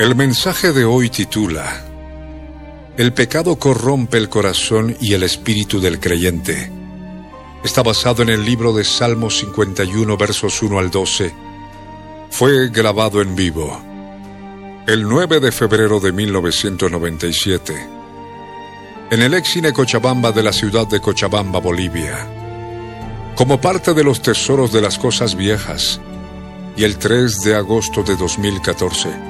[0.00, 1.84] El mensaje de hoy titula
[2.96, 6.72] El pecado corrompe el corazón y el espíritu del creyente.
[7.62, 11.34] Está basado en el libro de Salmos 51 versos 1 al 12.
[12.30, 13.78] Fue grabado en vivo
[14.86, 17.88] el 9 de febrero de 1997
[19.10, 22.26] en el Exine Cochabamba de la ciudad de Cochabamba, Bolivia.
[23.34, 26.00] Como parte de los tesoros de las cosas viejas
[26.74, 29.29] y el 3 de agosto de 2014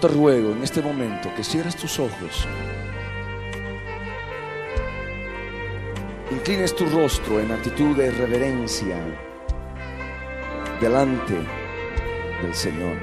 [0.00, 2.48] Te ruego en este momento que cierres tus ojos,
[6.30, 8.96] inclines tu rostro en actitud de reverencia
[10.80, 11.34] delante
[12.42, 12.96] del Señor.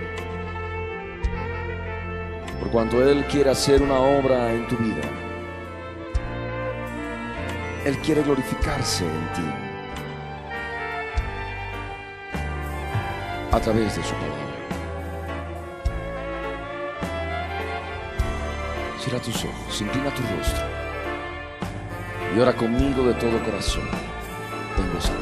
[2.60, 5.04] Por cuanto Él quiere hacer una obra en tu vida,
[7.86, 9.50] Él quiere glorificarse en ti
[13.52, 14.47] a través de su palabra.
[19.08, 20.66] Cierra tus ojos, inclina tu rostro
[22.36, 23.88] y ora conmigo de todo corazón.
[24.76, 25.14] Tengo sed.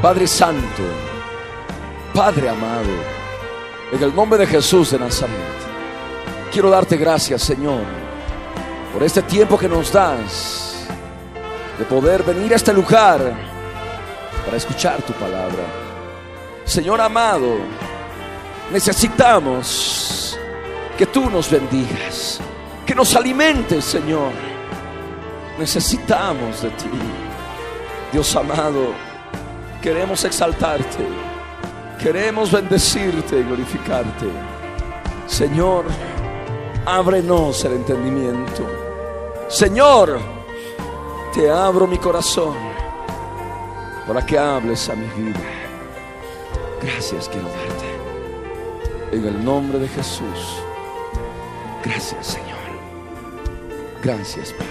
[0.00, 0.84] Padre Santo,
[2.14, 2.86] Padre amado,
[3.90, 5.34] en el nombre de Jesús de Nazaret,
[6.52, 7.82] quiero darte gracias, Señor,
[8.92, 10.86] por este tiempo que nos das
[11.80, 13.18] de poder venir a este lugar
[14.44, 15.64] para escuchar tu palabra.
[16.64, 17.56] Señor amado,
[18.70, 20.19] necesitamos
[21.00, 22.38] que tú nos bendigas,
[22.84, 24.32] que nos alimentes, Señor.
[25.58, 26.90] Necesitamos de ti.
[28.12, 28.92] Dios amado,
[29.80, 31.06] queremos exaltarte,
[31.98, 34.26] queremos bendecirte y glorificarte.
[35.26, 35.86] Señor,
[36.84, 38.68] ábrenos el entendimiento.
[39.48, 40.20] Señor,
[41.32, 42.56] te abro mi corazón
[44.06, 45.40] para que hables a mi vida.
[46.82, 49.16] Gracias quiero darte.
[49.16, 50.60] En el nombre de Jesús.
[51.84, 52.58] Gracias, Señor.
[54.02, 54.70] Gracias, Padre.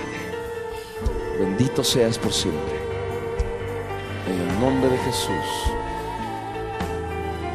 [1.39, 2.79] Bendito seas por siempre.
[4.27, 5.71] En el nombre de Jesús.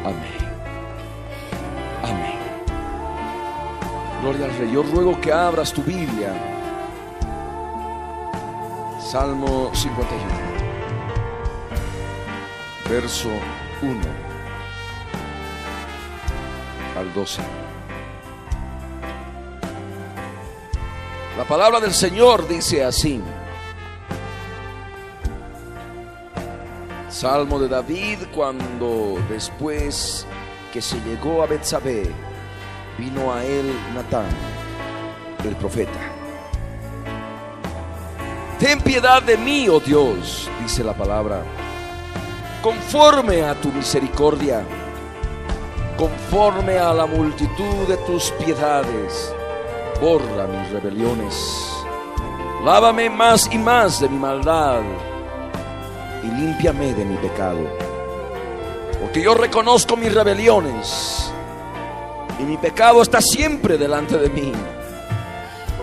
[0.03, 0.45] Amén.
[2.03, 2.39] Amén.
[4.21, 4.71] Gloria al Rey.
[4.71, 6.33] Yo ruego que abras tu Biblia.
[8.99, 10.25] Salmo 51.
[12.89, 13.29] Verso
[13.81, 14.01] 1
[16.97, 17.64] al 12.
[21.37, 23.21] La palabra del Señor dice así.
[27.09, 30.25] Salmo de David cuando después
[30.71, 32.09] que se llegó a Betsabé
[32.97, 34.27] vino a él Natán,
[35.43, 35.99] el profeta.
[38.57, 41.43] Ten piedad de mí, oh Dios, dice la palabra,
[42.61, 44.63] conforme a tu misericordia,
[45.97, 49.35] conforme a la multitud de tus piedades
[49.99, 51.71] borra mis rebeliones.
[52.63, 54.81] Lávame más y más de mi maldad
[56.23, 57.59] y límpiame de mi pecado.
[58.99, 61.31] Porque yo reconozco mis rebeliones
[62.39, 64.51] y mi pecado está siempre delante de mí.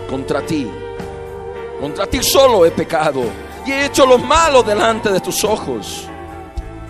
[0.09, 0.69] Contra ti,
[1.79, 3.23] contra ti solo he pecado
[3.65, 6.07] y he hecho lo malo delante de tus ojos,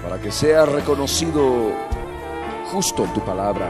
[0.02, 1.72] para que sea reconocido
[2.72, 3.70] justo en tu palabra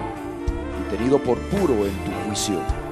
[0.79, 2.82] y tenido por puro en tu juicio.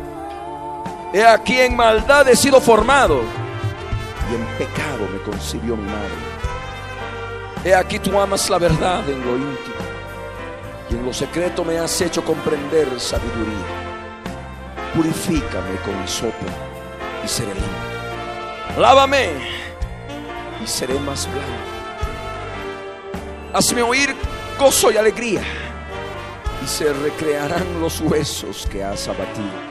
[1.13, 3.21] He aquí en maldad he sido formado
[4.31, 6.31] y en pecado me concibió mi madre.
[7.65, 9.75] He aquí tú amas la verdad en lo íntimo
[10.89, 13.65] y en lo secreto me has hecho comprender sabiduría.
[14.95, 16.35] Purifícame con sopa
[17.25, 18.79] y seré limpio.
[18.79, 19.31] Lávame
[20.63, 21.49] y seré más blanco.
[23.53, 24.15] Hazme oír
[24.57, 25.41] gozo y alegría
[26.63, 29.70] y se recrearán los huesos que has abatido.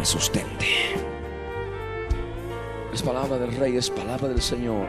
[0.00, 0.66] me sustente.
[2.90, 4.86] Es palabra del Rey, es palabra del Señor.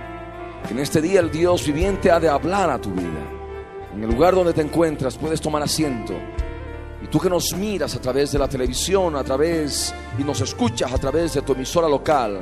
[0.66, 3.20] Que en este día el Dios viviente ha de hablar a tu vida.
[3.94, 6.14] En el lugar donde te encuentras puedes tomar asiento.
[7.04, 10.94] Y tú que nos miras a través de la televisión, a través y nos escuchas
[10.94, 12.40] a través de tu emisora local.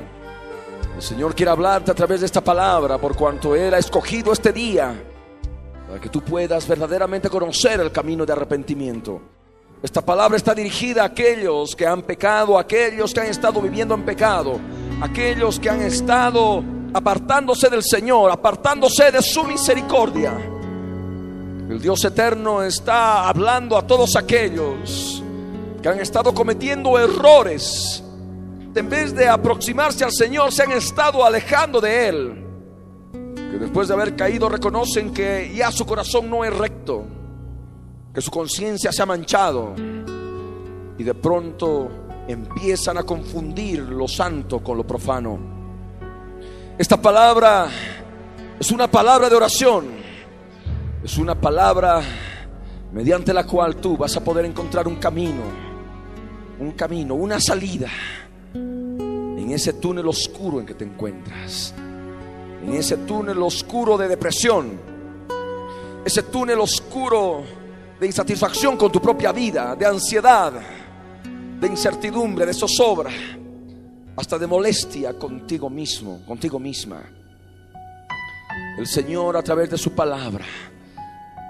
[0.96, 4.54] El Señor quiere hablarte a través de esta palabra por cuanto Él ha escogido este
[4.54, 4.94] día
[5.88, 9.39] para que tú puedas verdaderamente conocer el camino de arrepentimiento.
[9.82, 13.94] Esta palabra está dirigida a aquellos que han pecado, a aquellos que han estado viviendo
[13.94, 14.60] en pecado,
[15.02, 16.62] aquellos que han estado
[16.94, 20.34] apartándose del Señor, apartándose de su misericordia.
[21.70, 25.24] El Dios eterno está hablando a todos aquellos
[25.82, 28.04] que han estado cometiendo errores.
[28.76, 32.46] En vez de aproximarse al Señor, se han estado alejando de Él.
[33.14, 37.19] Que después de haber caído reconocen que ya su corazón no es recto
[38.14, 39.76] que su conciencia se ha manchado
[40.98, 41.90] y de pronto
[42.28, 45.40] empiezan a confundir lo santo con lo profano.
[46.78, 47.68] Esta palabra
[48.60, 49.88] es una palabra de oración,
[51.04, 52.02] es una palabra
[52.92, 55.44] mediante la cual tú vas a poder encontrar un camino,
[56.60, 57.90] un camino, una salida
[58.54, 61.74] en ese túnel oscuro en que te encuentras,
[62.64, 64.80] en ese túnel oscuro de depresión,
[66.04, 67.59] ese túnel oscuro
[68.00, 70.54] de insatisfacción con tu propia vida, de ansiedad,
[71.60, 73.12] de incertidumbre, de zozobra,
[74.16, 77.02] hasta de molestia contigo mismo, contigo misma.
[78.78, 80.46] El Señor a través de su palabra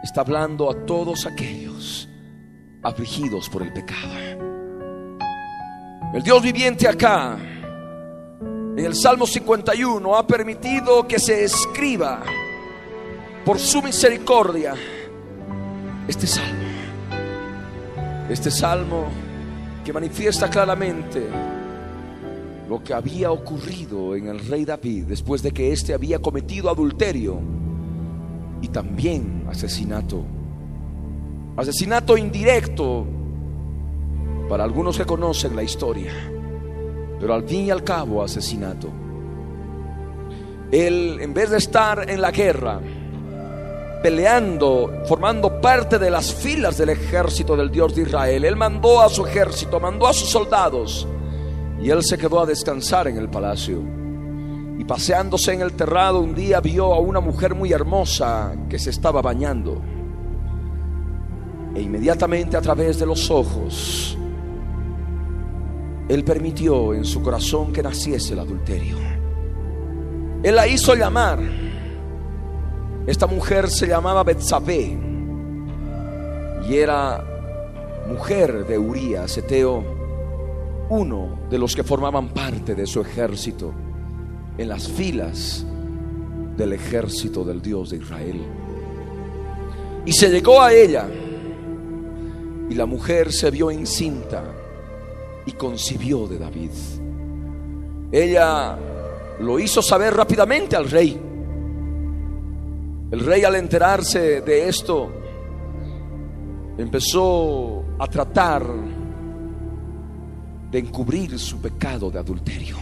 [0.03, 2.09] está hablando a todos aquellos
[2.81, 4.13] afligidos por el pecado.
[6.13, 7.37] El Dios viviente acá,
[8.41, 12.23] en el Salmo 51, ha permitido que se escriba
[13.45, 14.73] por su misericordia
[16.09, 16.63] este salmo.
[18.29, 19.05] Este salmo
[19.85, 21.27] que manifiesta claramente
[22.67, 27.39] lo que había ocurrido en el rey David después de que éste había cometido adulterio
[28.59, 30.23] y también asesinato.
[31.55, 33.05] Asesinato indirecto
[34.49, 36.11] para algunos que conocen la historia,
[37.19, 38.89] pero al fin y al cabo asesinato.
[40.71, 42.79] Él, en vez de estar en la guerra,
[44.01, 48.45] peleando, formando parte de las filas del ejército del Dios de Israel.
[48.45, 51.07] Él mandó a su ejército, mandó a sus soldados
[51.81, 53.81] y él se quedó a descansar en el palacio.
[54.77, 58.89] Y paseándose en el terrado un día vio a una mujer muy hermosa que se
[58.89, 59.81] estaba bañando.
[61.75, 64.17] E inmediatamente a través de los ojos,
[66.07, 68.97] él permitió en su corazón que naciese el adulterio.
[70.41, 71.39] Él la hizo llamar
[73.09, 74.95] esta mujer se llamaba Betsabé
[76.69, 77.25] y era
[78.07, 79.83] mujer de Urías, Eteo,
[80.89, 83.73] uno de los que formaban parte de su ejército
[84.59, 85.65] en las filas
[86.55, 88.41] del ejército del Dios de Israel.
[90.05, 91.07] Y se llegó a ella
[92.69, 94.43] y la mujer se vio encinta
[95.47, 96.71] y concibió de David.
[98.11, 98.77] Ella
[99.39, 101.28] lo hizo saber rápidamente al rey
[103.11, 105.11] el rey al enterarse de esto
[106.77, 108.63] empezó a tratar
[110.71, 112.77] de encubrir su pecado de adulterio.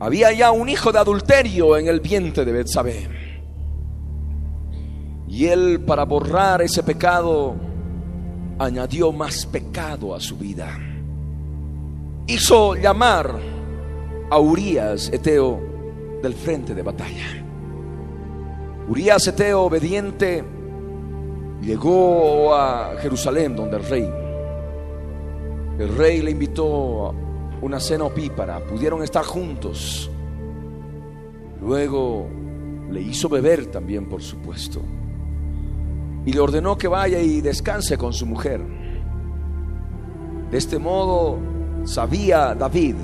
[0.00, 3.08] Había ya un hijo de adulterio en el vientre de Betsabé.
[5.28, 7.54] Y él para borrar ese pecado
[8.58, 10.78] añadió más pecado a su vida.
[12.26, 13.38] Hizo llamar
[14.30, 15.60] a Urias eteo
[16.22, 17.49] del frente de batalla.
[18.90, 20.42] Urias Eteo, obediente,
[21.62, 24.12] llegó a Jerusalén donde el rey.
[25.78, 27.14] El rey le invitó a
[27.62, 30.10] una cena opípara, pudieron estar juntos.
[31.60, 32.26] Luego
[32.90, 34.82] le hizo beber también, por supuesto.
[36.26, 38.60] Y le ordenó que vaya y descanse con su mujer.
[40.50, 41.38] De este modo
[41.84, 42.96] sabía David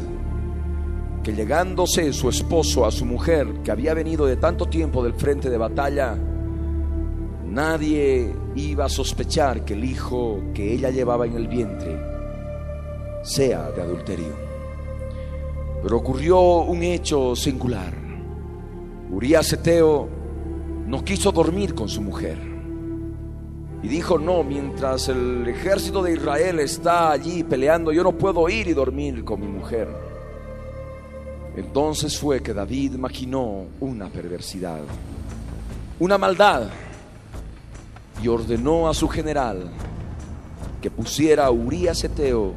[1.27, 5.51] que llegándose su esposo a su mujer, que había venido de tanto tiempo del frente
[5.51, 6.17] de batalla,
[7.45, 11.99] nadie iba a sospechar que el hijo que ella llevaba en el vientre
[13.25, 14.37] sea de adulterio.
[15.83, 17.93] Pero ocurrió un hecho singular.
[19.11, 20.09] Urias Eteo
[20.87, 22.39] no quiso dormir con su mujer.
[23.83, 28.69] Y dijo, no, mientras el ejército de Israel está allí peleando, yo no puedo ir
[28.69, 30.06] y dormir con mi mujer.
[31.57, 34.81] Entonces fue que David maquinó una perversidad,
[35.99, 36.69] una maldad,
[38.23, 39.71] y ordenó a su general
[40.81, 42.55] que pusiera a Urias Eteo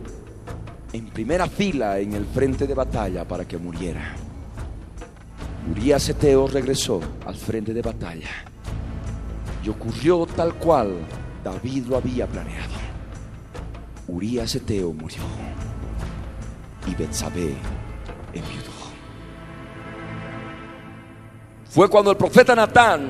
[0.93, 4.15] en primera fila en el frente de batalla para que muriera.
[5.71, 8.29] Urias Eteo regresó al frente de batalla
[9.63, 10.93] y ocurrió tal cual
[11.43, 12.73] David lo había planeado.
[14.07, 15.21] Urias Eteo murió
[16.87, 17.53] y Betsabé
[18.33, 18.68] enviudó.
[21.69, 23.07] Fue cuando el profeta Natán,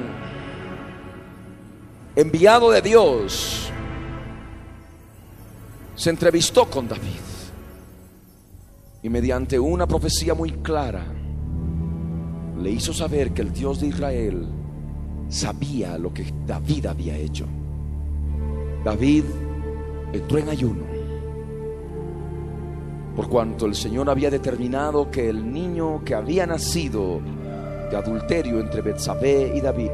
[2.14, 3.72] enviado de Dios,
[5.96, 7.22] se entrevistó con David
[9.02, 11.06] y mediante una profecía muy clara
[12.62, 14.46] le hizo saber que el Dios de Israel
[15.30, 17.46] sabía lo que David había hecho.
[18.84, 19.24] David
[20.12, 21.00] entró en ayuno
[23.20, 27.20] por cuanto el Señor había determinado que el niño que había nacido
[27.90, 29.90] de adulterio entre Betsabé y David,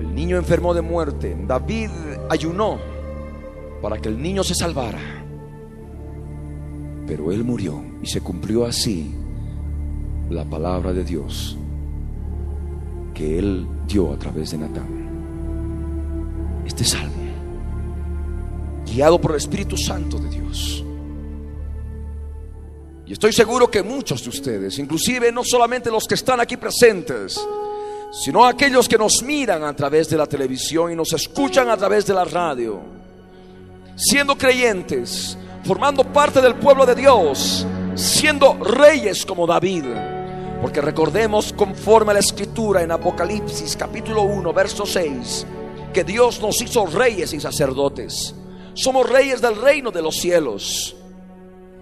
[0.00, 1.36] el niño enfermó de muerte.
[1.46, 1.90] David
[2.28, 2.78] ayunó
[3.80, 4.98] para que el niño se salvara.
[7.06, 9.14] Pero él murió y se cumplió así
[10.30, 11.58] la palabra de Dios
[13.12, 15.04] que él dio a través de Natán.
[16.66, 17.14] Este salmo,
[18.86, 20.84] guiado por el Espíritu Santo de Dios.
[23.06, 27.38] Y estoy seguro que muchos de ustedes, inclusive no solamente los que están aquí presentes,
[28.12, 32.06] sino aquellos que nos miran a través de la televisión y nos escuchan a través
[32.06, 32.80] de la radio,
[33.96, 39.84] siendo creyentes, formando parte del pueblo de Dios, siendo reyes como David.
[40.62, 45.46] Porque recordemos conforme a la escritura en Apocalipsis capítulo 1, verso 6,
[45.92, 48.34] que Dios nos hizo reyes y sacerdotes.
[48.72, 50.96] Somos reyes del reino de los cielos.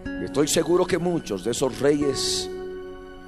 [0.05, 2.49] Estoy seguro que muchos de esos reyes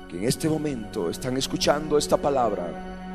[0.09, 3.13] que en este momento están escuchando esta palabra,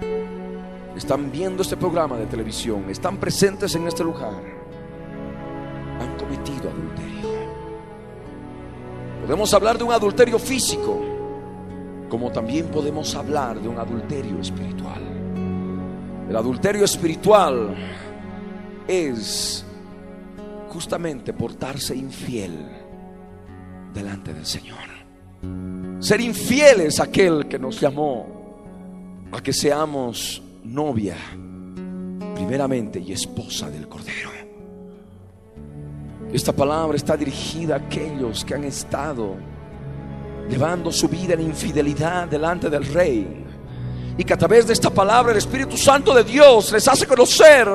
[0.96, 4.42] están viendo este programa de televisión, están presentes en este lugar,
[6.00, 7.30] han cometido adulterio.
[9.22, 11.00] Podemos hablar de un adulterio físico,
[12.10, 15.02] como también podemos hablar de un adulterio espiritual.
[16.30, 17.76] El adulterio espiritual
[18.88, 19.66] es
[20.70, 22.79] justamente portarse infiel
[23.94, 24.78] delante del Señor.
[26.00, 31.16] Ser infieles a aquel que nos llamó a que seamos novia,
[32.36, 34.30] primeramente, y esposa del Cordero.
[36.32, 39.36] Esta palabra está dirigida a aquellos que han estado
[40.50, 43.46] llevando su vida en infidelidad delante del Rey.
[44.18, 47.68] Y que a través de esta palabra el Espíritu Santo de Dios les hace conocer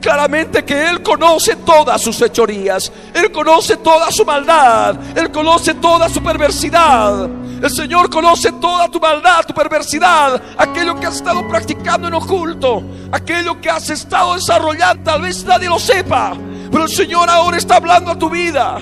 [0.00, 6.08] claramente que Él conoce todas sus fechorías, Él conoce toda su maldad, Él conoce toda
[6.08, 7.28] su perversidad.
[7.62, 12.84] El Señor conoce toda tu maldad, tu perversidad, aquello que has estado practicando en oculto,
[13.10, 16.34] aquello que has estado desarrollando, tal vez nadie lo sepa,
[16.70, 18.78] pero el Señor ahora está hablando a tu vida.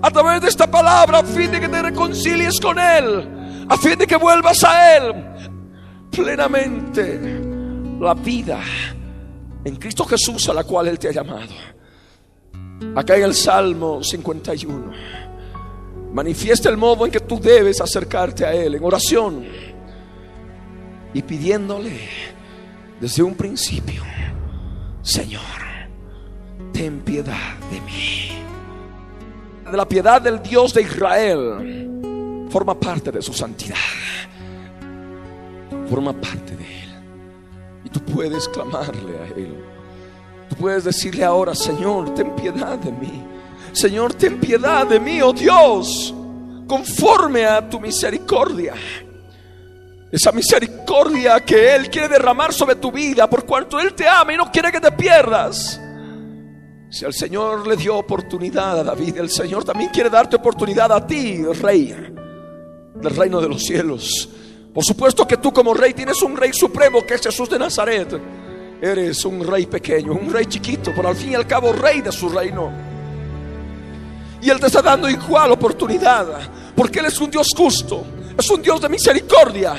[0.00, 3.98] A través de esta palabra a fin de que te reconcilies con Él, a fin
[3.98, 5.24] de que vuelvas a Él
[6.10, 7.40] plenamente
[8.00, 8.60] la vida
[9.64, 11.52] en Cristo Jesús a la cual Él te ha llamado.
[12.94, 14.92] Acá en el Salmo 51
[16.12, 19.44] manifiesta el modo en que tú debes acercarte a Él en oración
[21.12, 22.08] y pidiéndole
[23.00, 24.02] desde un principio,
[25.02, 25.42] Señor,
[26.72, 28.28] ten piedad de mí.
[29.70, 33.76] De la piedad del Dios de Israel forma parte de su santidad,
[35.88, 36.87] forma parte de Él.
[37.92, 39.54] Tú puedes clamarle a Él.
[40.48, 43.24] Tú puedes decirle ahora, Señor, ten piedad de mí.
[43.72, 46.14] Señor, ten piedad de mí, oh Dios,
[46.66, 48.74] conforme a tu misericordia.
[50.10, 54.36] Esa misericordia que Él quiere derramar sobre tu vida por cuanto Él te ama y
[54.36, 55.80] no quiere que te pierdas.
[56.90, 61.06] Si el Señor le dio oportunidad a David, el Señor también quiere darte oportunidad a
[61.06, 61.94] ti, rey
[62.94, 64.30] del reino de los cielos.
[64.72, 68.20] Por supuesto que tú como rey tienes un rey supremo que es Jesús de Nazaret.
[68.80, 72.12] Eres un rey pequeño, un rey chiquito, pero al fin y al cabo rey de
[72.12, 72.70] su reino.
[74.40, 76.26] Y Él te está dando igual oportunidad,
[76.76, 78.04] porque Él es un Dios justo.
[78.38, 79.74] es un Dios de misericordia.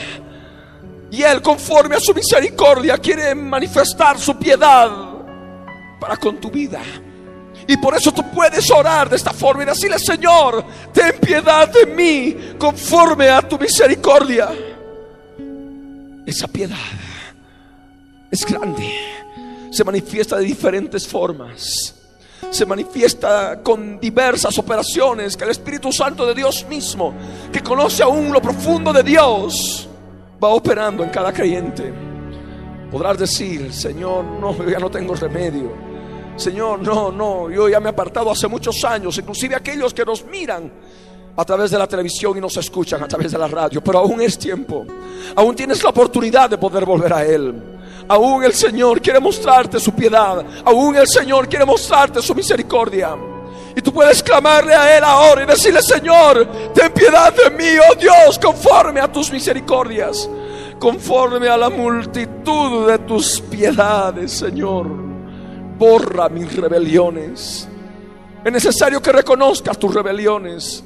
[1.12, 4.90] Y Él, conforme a su misericordia, quiere manifestar su piedad
[6.00, 6.82] para con tu vida.
[7.68, 11.86] Y por eso tú puedes orar de esta forma y decirle, Señor, ten piedad de
[11.86, 14.50] mí conforme a tu misericordia.
[16.30, 16.78] Esa piedad
[18.30, 18.88] es grande,
[19.72, 21.96] se manifiesta de diferentes formas
[22.52, 27.14] se manifiesta con diversas operaciones que el Espíritu Santo de Dios mismo,
[27.52, 29.88] que conoce aún lo profundo de Dios,
[30.44, 31.94] va operando en cada creyente.
[32.90, 35.72] Podrás decir, Señor, no, yo ya no tengo remedio.
[36.38, 40.26] Señor, no, no, yo ya me he apartado hace muchos años, inclusive aquellos que nos
[40.26, 40.72] miran
[41.40, 44.20] a través de la televisión y nos escuchan a través de la radio, pero aún
[44.20, 44.86] es tiempo,
[45.38, 47.56] aún tienes la oportunidad de poder volver a Él.
[48.10, 50.44] Aún el Señor quiere mostrarte su piedad.
[50.66, 53.16] Aún el Señor quiere mostrarte su misericordia.
[53.74, 57.96] Y tú puedes clamarle a Él ahora y decirle, Señor, ten piedad de mí, oh
[57.96, 60.30] Dios, conforme a tus misericordias,
[60.78, 64.88] conforme a la multitud de tus piedades, Señor.
[65.78, 67.66] Borra mis rebeliones.
[68.44, 70.84] Es necesario que reconozcas tus rebeliones.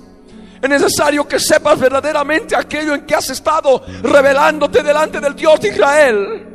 [0.63, 5.67] Es necesario que sepas verdaderamente aquello en que has estado revelándote delante del Dios de
[5.67, 6.47] Israel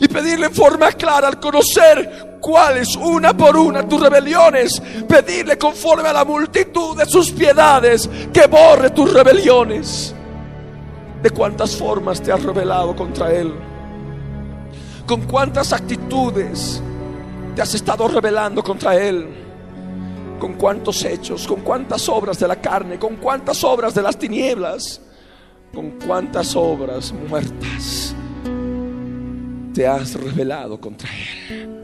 [0.00, 6.08] y pedirle en forma clara al conocer cuáles una por una tus rebeliones, pedirle conforme
[6.08, 10.12] a la multitud de sus piedades que borre tus rebeliones.
[11.22, 13.54] De cuántas formas te has rebelado contra Él,
[15.06, 16.82] con cuántas actitudes
[17.54, 19.43] te has estado rebelando contra Él,
[20.44, 25.00] con cuántos hechos, con cuántas obras de la carne, con cuántas obras de las tinieblas,
[25.72, 28.14] con cuántas obras muertas
[29.72, 31.08] te has revelado contra
[31.48, 31.82] Él.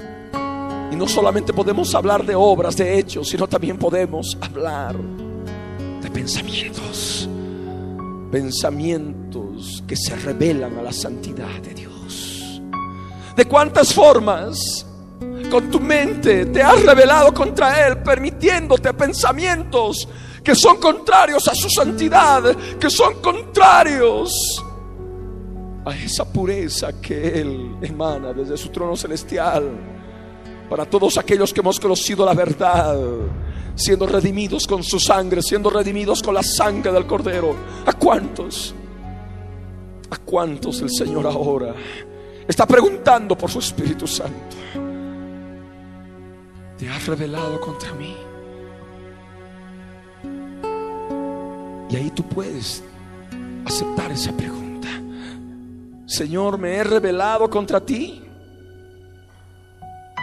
[0.92, 4.94] Y no solamente podemos hablar de obras, de hechos, sino también podemos hablar
[6.03, 7.31] de pensamientos.
[8.31, 12.61] Pensamientos que se revelan a la santidad de Dios.
[13.35, 14.85] ¿De cuántas formas
[15.50, 20.08] con tu mente te has revelado contra Él, permitiéndote pensamientos
[20.42, 24.64] que son contrarios a su santidad, que son contrarios
[25.84, 29.70] a esa pureza que Él emana desde su trono celestial.
[30.70, 32.96] Para todos aquellos que hemos conocido la verdad,
[33.74, 37.54] siendo redimidos con su sangre, siendo redimidos con la sangre del Cordero.
[37.84, 38.74] ¿A cuántos?
[40.10, 41.74] ¿A cuántos el Señor ahora
[42.46, 44.56] está preguntando por su Espíritu Santo?
[46.81, 48.16] ¿Te has revelado contra mí?
[51.90, 52.83] Y ahí tú puedes
[53.66, 54.88] aceptar esa pregunta.
[56.07, 58.23] Señor, me he rebelado contra ti.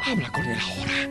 [0.04, 1.10] Habla con Él ahora.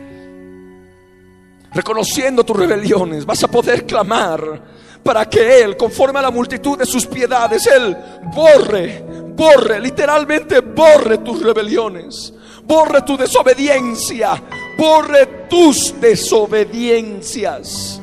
[1.73, 4.61] Reconociendo tus rebeliones, vas a poder clamar
[5.01, 7.95] para que Él, conforme a la multitud de sus piedades, Él
[8.35, 9.01] borre,
[9.33, 12.33] borre, literalmente borre tus rebeliones,
[12.65, 14.43] borre tu desobediencia,
[14.77, 18.01] borre tus desobediencias.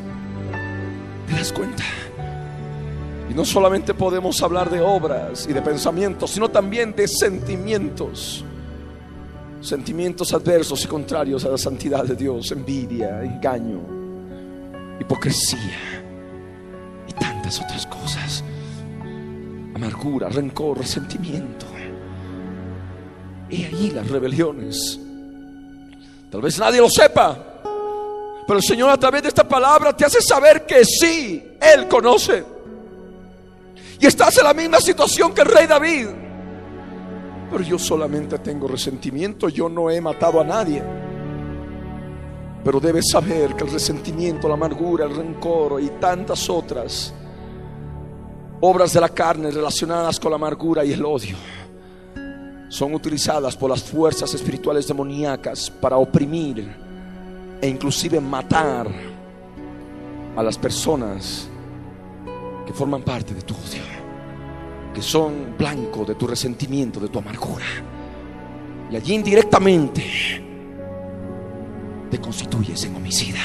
[1.27, 1.85] ¿Te das cuenta?
[3.35, 8.45] no solamente podemos hablar de obras y de pensamientos, sino también de sentimientos.
[9.61, 13.81] Sentimientos adversos y contrarios a la santidad de Dios, envidia, engaño,
[15.01, 16.05] hipocresía
[17.09, 18.45] y tantas otras cosas.
[19.75, 21.67] Amargura, rencor, resentimiento.
[23.51, 25.01] Y ahí las rebeliones.
[26.35, 27.39] Tal vez nadie lo sepa,
[28.45, 32.45] pero el Señor a través de esta palabra te hace saber que sí, Él conoce
[34.01, 36.09] y estás en la misma situación que el rey David.
[37.53, 40.83] Pero yo solamente tengo resentimiento, yo no he matado a nadie.
[42.65, 47.15] Pero debes saber que el resentimiento, la amargura, el rencor y tantas otras
[48.61, 51.37] obras de la carne relacionadas con la amargura y el odio
[52.69, 56.75] son utilizadas por las fuerzas espirituales demoníacas para oprimir
[57.61, 58.89] e inclusive matar
[60.37, 61.49] a las personas
[62.67, 63.83] que forman parte de tu odio,
[64.93, 67.67] que son blanco de tu resentimiento, de tu amargura.
[68.91, 70.05] Y allí indirectamente
[72.11, 73.41] te constituyes en homicida.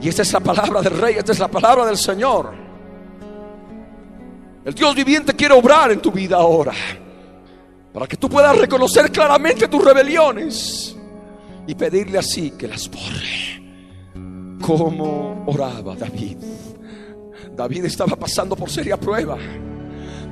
[0.00, 2.63] Y esta es la palabra del rey, esta es la palabra del Señor.
[4.64, 6.72] El Dios viviente quiere obrar en tu vida ahora,
[7.92, 10.96] para que tú puedas reconocer claramente tus rebeliones
[11.66, 16.38] y pedirle así que las borre, como oraba David.
[17.54, 19.36] David estaba pasando por seria prueba.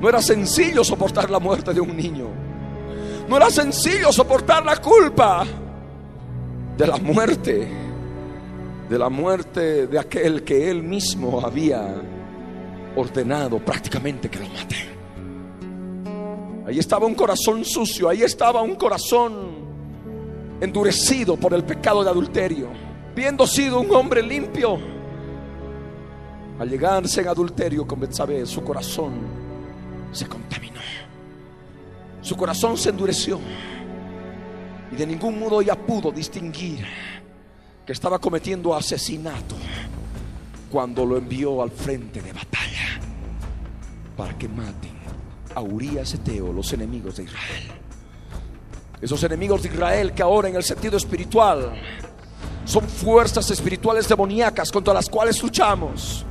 [0.00, 2.28] No era sencillo soportar la muerte de un niño.
[3.28, 5.44] No era sencillo soportar la culpa
[6.76, 7.68] de la muerte,
[8.88, 12.02] de la muerte de aquel que él mismo había
[12.96, 14.92] ordenado prácticamente que lo maten.
[16.66, 19.62] Ahí estaba un corazón sucio, ahí estaba un corazón
[20.60, 22.68] endurecido por el pecado de adulterio,
[23.14, 24.78] viendo sido un hombre limpio.
[26.58, 29.12] Al llegarse en adulterio con Betsabé, su corazón
[30.12, 30.80] se contaminó.
[32.20, 33.40] Su corazón se endureció
[34.92, 36.86] y de ningún modo ya pudo distinguir
[37.84, 39.56] que estaba cometiendo asesinato
[40.70, 42.71] cuando lo envió al frente de batalla
[44.16, 44.92] para que maten
[45.54, 47.72] a Urias Eteo, los enemigos de Israel.
[49.00, 51.72] Esos enemigos de Israel que ahora en el sentido espiritual
[52.64, 56.24] son fuerzas espirituales demoníacas contra las cuales luchamos.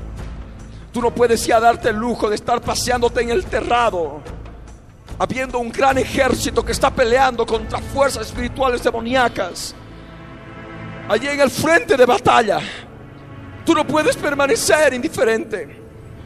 [0.94, 4.22] Tú no puedes ya darte el lujo de estar paseándote en el terrado,
[5.20, 9.76] habiendo un gran ejército que está peleando contra fuerzas espirituales demoníacas.
[11.10, 12.60] Allí en el frente de batalla,
[13.66, 15.81] tú no puedes permanecer indiferente.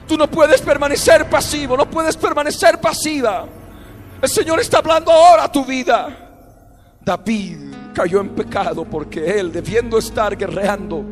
[0.08, 3.48] Tú no puedes permanecer pasivo, no puedes permanecer pasiva.
[4.22, 6.26] El Señor está hablando ahora a tu vida.
[7.04, 7.58] David
[7.94, 11.04] cayó en pecado porque él, debiendo estar guerreando,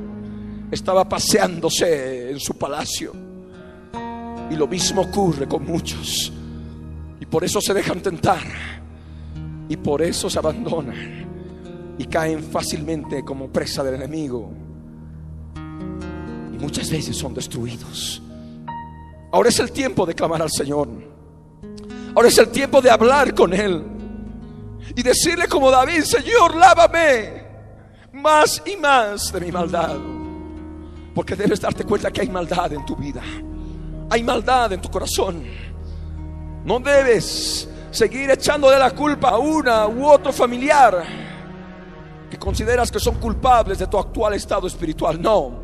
[0.71, 3.13] estaba paseándose en su palacio.
[4.49, 6.31] Y lo mismo ocurre con muchos.
[7.19, 8.43] Y por eso se dejan tentar.
[9.69, 11.95] Y por eso se abandonan.
[11.97, 14.51] Y caen fácilmente como presa del enemigo.
[15.55, 18.21] Y muchas veces son destruidos.
[19.33, 20.87] Ahora es el tiempo de clamar al Señor.
[22.15, 23.83] Ahora es el tiempo de hablar con Él.
[24.95, 27.43] Y decirle como David, Señor, lávame
[28.11, 29.97] más y más de mi maldad.
[31.15, 33.23] Porque debes darte cuenta que hay maldad en tu vida.
[34.11, 35.43] Hay maldad en tu corazón.
[36.63, 41.03] No debes seguir echándole la culpa a una u otro familiar
[42.29, 45.19] que consideras que son culpables de tu actual estado espiritual.
[45.19, 45.62] No.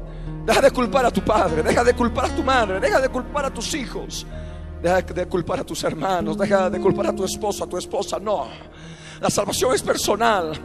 [0.49, 3.45] Deja de culpar a tu padre, deja de culpar a tu madre, deja de culpar
[3.45, 4.25] a tus hijos,
[4.81, 8.17] deja de culpar a tus hermanos, deja de culpar a tu esposo, a tu esposa.
[8.17, 8.47] No.
[9.21, 10.59] La salvación es personal.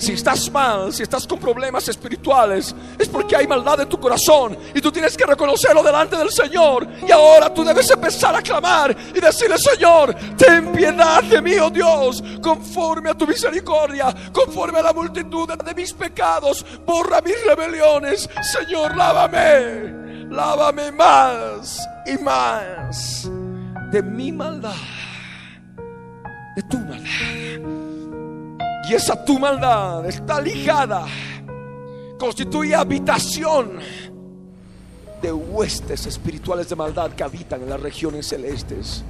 [0.00, 4.56] Si estás mal, si estás con problemas espirituales, es porque hay maldad en tu corazón
[4.74, 6.88] y tú tienes que reconocerlo delante del Señor.
[7.06, 11.68] Y ahora tú debes empezar a clamar y decirle, Señor, ten piedad de mí, oh
[11.68, 18.26] Dios, conforme a tu misericordia, conforme a la multitud de mis pecados, borra mis rebeliones.
[18.40, 23.30] Señor, lávame, lávame más y más
[23.92, 24.72] de mi maldad,
[26.56, 27.39] de tu maldad.
[28.90, 31.06] Y esa tu maldad está ligada,
[32.18, 33.78] constituye habitación
[35.22, 39.04] de huestes espirituales de maldad que habitan en las regiones celestes.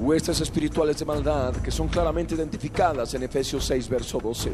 [0.00, 4.52] Huestes espirituales de maldad que son claramente identificadas en Efesios 6, verso 12.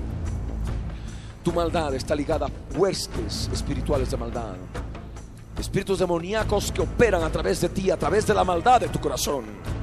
[1.42, 4.56] Tu maldad está ligada a huestes espirituales de maldad.
[5.58, 9.00] Espíritus demoníacos que operan a través de ti, a través de la maldad de tu
[9.00, 9.81] corazón.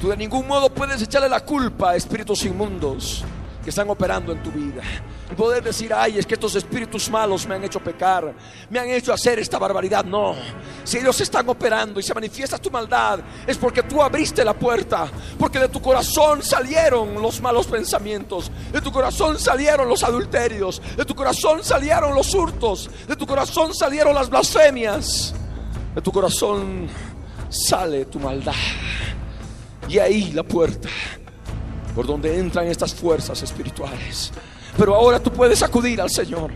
[0.00, 3.22] Tú de ningún modo puedes echarle la culpa a espíritus inmundos
[3.62, 4.82] que están operando en tu vida.
[5.30, 8.34] Y poder decir, ay, es que estos espíritus malos me han hecho pecar,
[8.68, 10.04] me han hecho hacer esta barbaridad.
[10.04, 10.34] No,
[10.82, 15.06] si ellos están operando y se manifiesta tu maldad, es porque tú abriste la puerta,
[15.38, 21.04] porque de tu corazón salieron los malos pensamientos, de tu corazón salieron los adulterios, de
[21.04, 25.34] tu corazón salieron los hurtos, de tu corazón salieron las blasfemias,
[25.94, 26.88] de tu corazón
[27.50, 28.54] sale tu maldad.
[29.90, 30.88] Y ahí la puerta
[31.96, 34.30] por donde entran estas fuerzas espirituales.
[34.78, 36.52] Pero ahora tú puedes acudir al Señor.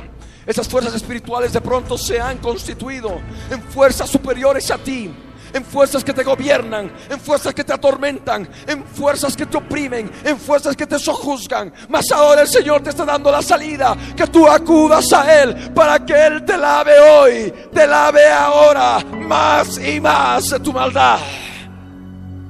[0.46, 3.20] Estas fuerzas espirituales de pronto se han constituido
[3.50, 5.12] en fuerzas superiores a ti
[5.52, 10.10] en fuerzas que te gobiernan, en fuerzas que te atormentan, en fuerzas que te oprimen,
[10.24, 11.72] en fuerzas que te sojuzgan.
[11.88, 16.04] Mas ahora el Señor te está dando la salida, que tú acudas a Él para
[16.04, 21.20] que Él te lave hoy, te lave ahora más y más de tu maldad.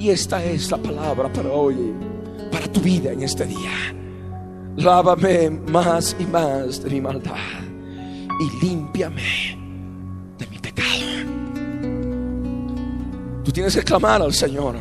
[0.04, 1.94] Y esta es la palabra para hoy,
[2.52, 3.70] para tu vida en este día.
[4.76, 7.38] Lávame más y más de mi maldad
[8.38, 9.56] y límpiame
[10.36, 11.06] de mi pecado.
[13.44, 14.76] Tú tienes que clamar al Señor,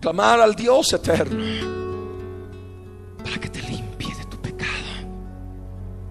[0.00, 1.44] clamar al Dios eterno
[3.22, 5.06] para que te limpie de tu pecado,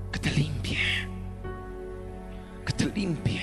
[0.09, 0.77] que te limpie,
[2.65, 3.42] que te limpie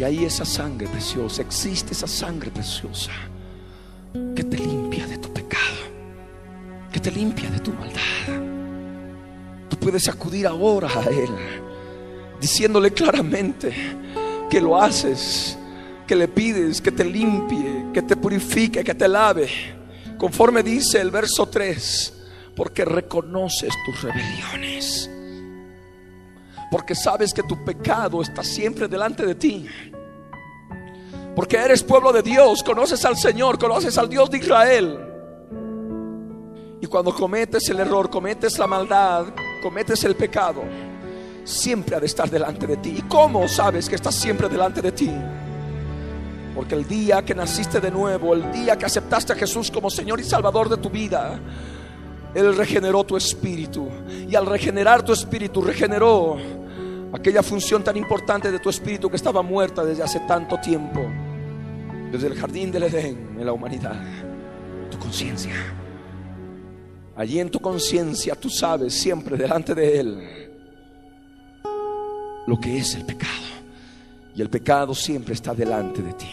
[0.00, 3.10] Y ahí esa sangre preciosa, existe esa sangre preciosa
[4.34, 5.76] que te limpia de tu pecado,
[6.90, 8.00] que te limpia de tu maldad.
[9.68, 11.28] Tú puedes acudir ahora a Él,
[12.40, 13.74] diciéndole claramente
[14.48, 15.58] que lo haces,
[16.06, 19.50] que le pides que te limpie, que te purifique, que te lave,
[20.16, 22.14] conforme dice el verso 3,
[22.56, 25.10] porque reconoces tus rebeliones
[26.70, 29.66] Porque sabes que tu pecado está siempre delante de ti.
[31.34, 34.98] Porque eres pueblo de Dios, conoces al Señor, conoces al Dios de Israel.
[36.80, 39.26] Y cuando cometes el error, cometes la maldad,
[39.62, 40.62] cometes el pecado,
[41.44, 42.94] siempre ha de estar delante de ti.
[42.98, 45.10] ¿Y cómo sabes que está siempre delante de ti?
[46.54, 50.20] Porque el día que naciste de nuevo, el día que aceptaste a Jesús como Señor
[50.20, 51.38] y Salvador de tu vida,
[52.34, 53.88] Él regeneró tu espíritu.
[54.28, 56.38] Y al regenerar tu espíritu, regeneró
[57.12, 61.00] aquella función tan importante de tu espíritu que estaba muerta desde hace tanto tiempo,
[62.10, 64.00] desde el jardín del Edén en la humanidad,
[64.90, 65.54] tu conciencia.
[67.16, 70.50] Allí en tu conciencia tú sabes siempre delante de Él
[72.46, 73.30] lo que es el pecado.
[74.34, 76.30] Y el pecado siempre está delante de ti.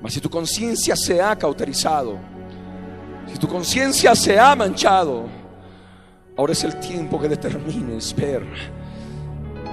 [0.00, 2.18] Mas si tu conciencia se ha cauterizado,
[3.32, 5.26] si tu conciencia se ha manchado,
[6.36, 8.44] ahora es el tiempo que determines ver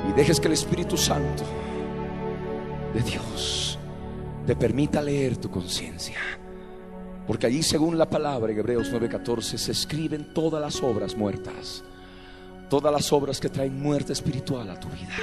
[0.10, 1.44] y dejes que el Espíritu Santo
[2.94, 3.78] de Dios
[4.46, 6.20] te permita leer tu conciencia.
[7.26, 11.84] Porque allí, según la palabra en Hebreos 9:14, se escriben todas las obras muertas,
[12.70, 15.18] todas las obras que traen muerte espiritual a tu vida.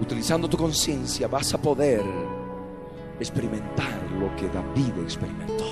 [0.00, 2.02] Utilizando tu conciencia vas a poder
[3.20, 5.64] experimentar lo que David experimentó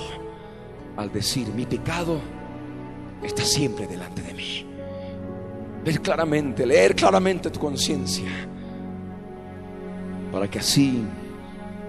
[0.97, 2.21] al decir, mi pecado
[3.23, 4.70] está siempre delante de mí.
[5.85, 8.29] Ver claramente, leer claramente tu conciencia,
[10.31, 11.03] para que así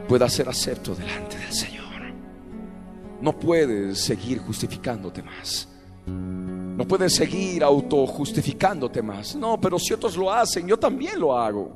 [0.07, 1.81] pueda ser acepto delante del Señor.
[3.21, 5.67] No puedes seguir justificándote más.
[6.07, 9.35] No puedes seguir autojustificándote más.
[9.35, 11.71] No, pero si otros lo hacen, yo también lo hago.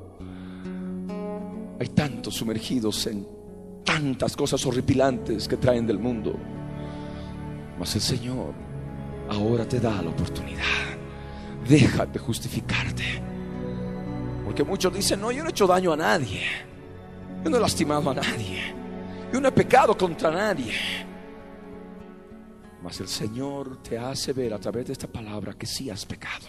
[1.79, 3.27] Hay tantos sumergidos en
[3.83, 6.35] tantas cosas horripilantes que traen del mundo.
[7.77, 8.53] Mas el Señor
[9.29, 10.94] ahora te da la oportunidad.
[11.67, 13.21] Déjate justificarte.
[14.43, 16.41] Porque muchos dicen, no, yo no he hecho daño a nadie.
[17.43, 18.73] Yo no he lastimado a nadie.
[19.33, 20.73] Yo no he pecado contra nadie.
[22.83, 26.45] Mas el Señor te hace ver a través de esta palabra que sí has pecado.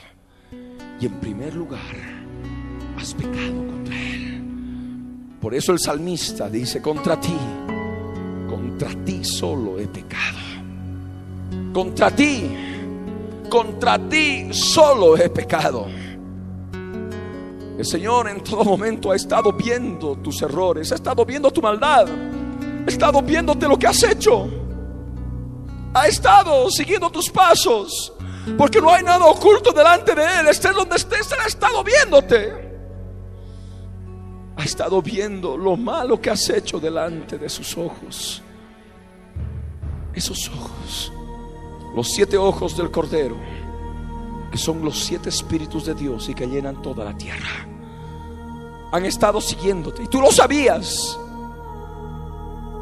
[1.00, 1.81] Y en primer lugar,
[2.98, 4.42] has pecado contra Él.
[5.40, 7.37] Por eso el salmista dice, contra ti,
[8.48, 10.38] contra ti solo he pecado.
[11.72, 12.50] Contra ti,
[13.48, 15.87] contra ti solo he pecado.
[17.78, 22.06] El Señor en todo momento ha estado viendo tus errores, ha estado viendo tu maldad,
[22.09, 24.48] ha estado viéndote lo que has hecho,
[25.92, 28.14] ha estado siguiendo tus pasos,
[28.56, 32.66] porque no hay nada oculto delante de Él, estés donde estés, Él ha estado viéndote.
[34.56, 38.42] Ha estado viendo lo malo que has hecho delante de sus ojos.
[40.14, 41.12] Esos ojos,
[41.96, 43.37] los siete ojos del Cordero
[44.50, 47.66] que son los siete espíritus de Dios y que llenan toda la tierra.
[48.92, 51.18] Han estado siguiéndote y tú lo sabías.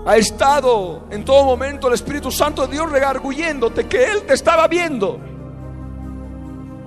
[0.06, 4.68] Ha estado en todo momento el Espíritu Santo de Dios regarguyéndote que Él te estaba
[4.68, 5.18] viendo.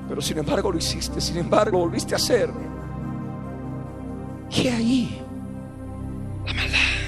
[0.08, 2.52] Pero sin embargo lo hiciste, sin embargo volviste a hacer.
[4.50, 5.22] ¿Qué ahí?
[6.46, 7.07] La maldad.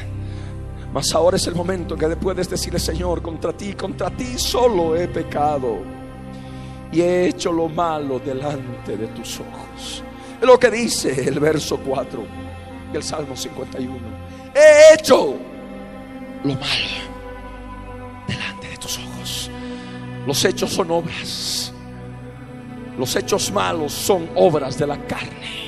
[0.94, 5.08] Mas ahora es el momento que puedes decirle, Señor, contra ti, contra ti solo he
[5.08, 5.78] pecado
[6.92, 10.04] y he hecho lo malo delante de tus ojos.
[10.42, 12.24] Es lo que dice el verso 4
[12.92, 13.98] del Salmo 51.
[14.56, 15.36] He hecho
[16.44, 17.00] lo malo
[18.28, 19.52] delante de tus ojos.
[20.26, 21.72] Los hechos son obras.
[22.98, 25.60] Los hechos malos son obras de la carne.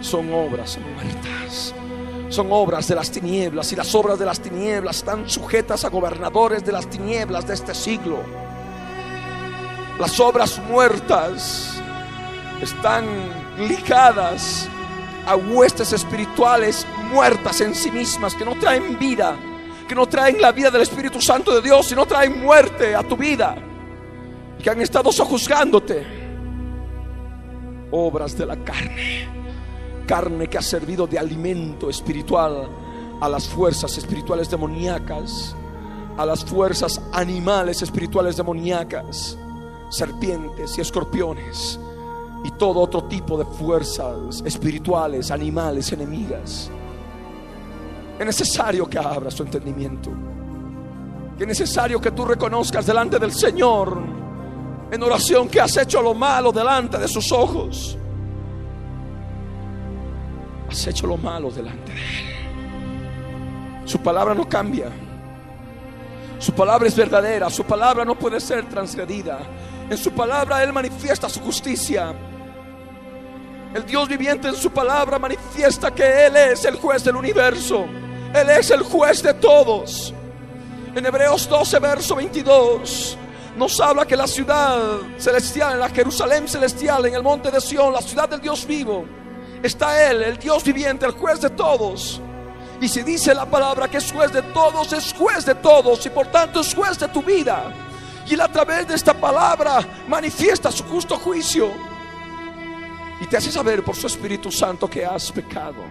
[0.00, 1.74] Son obras muertas.
[2.34, 6.64] Son obras de las tinieblas y las obras de las tinieblas están sujetas a gobernadores
[6.64, 8.18] de las tinieblas de este siglo.
[10.00, 11.80] Las obras muertas
[12.60, 13.04] están
[13.68, 14.68] ligadas
[15.28, 19.36] a huestes espirituales muertas en sí mismas, que no traen vida,
[19.86, 23.04] que no traen la vida del Espíritu Santo de Dios, y no traen muerte a
[23.04, 23.54] tu vida,
[24.60, 26.04] que han estado sojuzgándote.
[27.92, 29.43] Obras de la carne,
[30.06, 32.68] carne que ha servido de alimento espiritual
[33.20, 35.54] a las fuerzas espirituales demoníacas,
[36.16, 39.38] a las fuerzas animales espirituales demoníacas
[39.88, 41.78] serpientes y escorpiones
[42.42, 46.70] y todo otro tipo de fuerzas espirituales, animales, enemigas.
[48.18, 50.10] Es necesario que abras tu entendimiento.
[51.36, 53.98] Que es necesario que tú reconozcas delante del Señor
[54.90, 57.96] en oración que has hecho lo malo delante de sus ojos.
[60.74, 63.84] Has hecho lo malo delante de Él.
[63.84, 64.90] Su palabra no cambia.
[66.40, 67.48] Su palabra es verdadera.
[67.48, 69.38] Su palabra no puede ser transgredida.
[69.88, 72.12] En su palabra Él manifiesta su justicia.
[73.72, 77.84] El Dios viviente en su palabra manifiesta que Él es el juez del universo.
[78.34, 80.12] Él es el juez de todos.
[80.92, 83.16] En Hebreos 12, verso 22,
[83.56, 87.92] nos habla que la ciudad celestial, en la Jerusalén celestial, en el monte de Sión,
[87.92, 89.04] la ciudad del Dios vivo,
[89.66, 92.20] está Él, el Dios viviente, el juez de todos.
[92.80, 96.10] Y si dice la palabra que es juez de todos, es juez de todos y
[96.10, 97.72] por tanto es juez de tu vida.
[98.26, 101.70] Y Él a través de esta palabra manifiesta su justo juicio.
[103.20, 105.82] Y te hace saber por su Espíritu Santo que has pecado,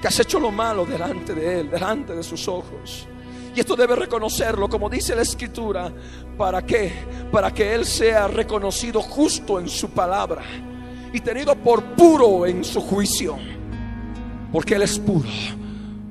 [0.00, 3.06] que has hecho lo malo delante de Él, delante de sus ojos.
[3.54, 5.92] Y esto debe reconocerlo, como dice la Escritura,
[6.38, 6.92] ¿para qué?
[7.30, 10.42] Para que Él sea reconocido justo en su palabra
[11.12, 13.36] y tenido por puro en su juicio.
[14.52, 15.28] Porque Él es puro,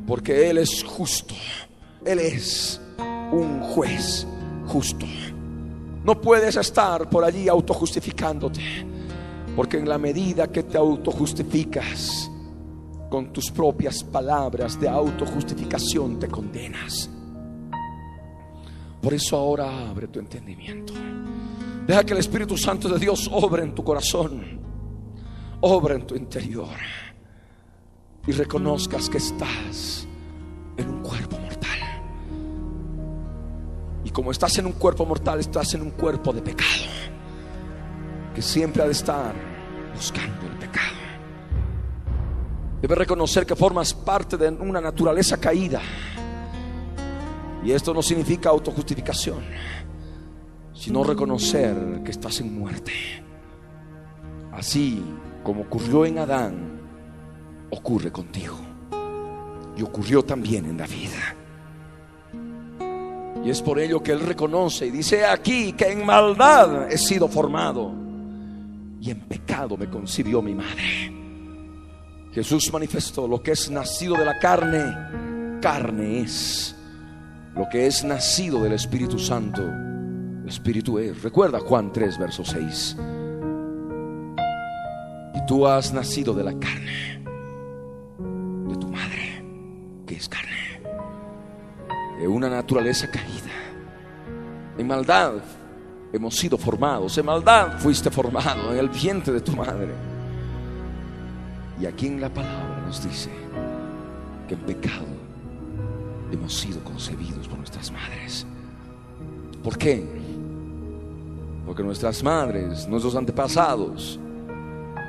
[0.06, 1.34] porque Él es justo,
[2.06, 2.80] Él es
[3.32, 4.28] un juez
[4.68, 5.06] justo.
[6.04, 8.62] No puedes estar por allí autojustificándote,
[9.56, 12.32] porque en la medida que te autojustificas
[13.10, 17.10] con tus propias palabras de autojustificación te condenas.
[19.02, 20.94] Por eso ahora abre tu entendimiento.
[21.86, 24.57] Deja que el Espíritu Santo de Dios obre en tu corazón,
[25.62, 26.76] obre en tu interior
[28.26, 30.08] y reconozcas que estás
[30.78, 31.80] en un cuerpo mortal.
[34.04, 36.86] Y como estás en un cuerpo mortal, estás en un cuerpo de pecado,
[38.36, 39.34] que siempre ha de estar
[39.96, 40.96] buscando el pecado.
[42.82, 45.82] Debes reconocer que formas parte de una naturaleza caída
[47.64, 49.44] y esto no significa autojustificación,
[50.74, 52.94] sino reconocer que estás en muerte.
[54.52, 55.04] Así
[55.48, 56.82] como ocurrió en Adán,
[57.72, 58.58] ocurre contigo.
[59.78, 61.08] Y ocurrió también en David.
[63.46, 67.30] Y es por ello que él reconoce y dice aquí que en maldad he sido
[67.30, 67.94] formado
[69.00, 71.14] y en pecado me concibió mi madre.
[72.34, 76.76] Jesús manifestó lo que es nacido de la carne, carne es.
[77.56, 79.64] Lo que es nacido del Espíritu Santo,
[80.46, 81.24] Espíritu es.
[81.24, 82.98] Recuerda Juan 3, verso 6.
[85.38, 87.22] Y tú has nacido de la carne,
[88.68, 89.44] de tu madre,
[90.08, 90.82] que es carne,
[92.20, 93.54] de una naturaleza caída.
[94.80, 95.34] En maldad
[96.12, 99.94] hemos sido formados, en maldad fuiste formado en el vientre de tu madre.
[101.80, 103.30] Y aquí en la palabra nos dice
[104.48, 105.06] que en pecado
[106.32, 108.48] hemos sido concebidos por nuestras madres.
[109.64, 110.04] ¿Por qué?
[111.64, 114.20] Porque nuestras madres, nuestros antepasados,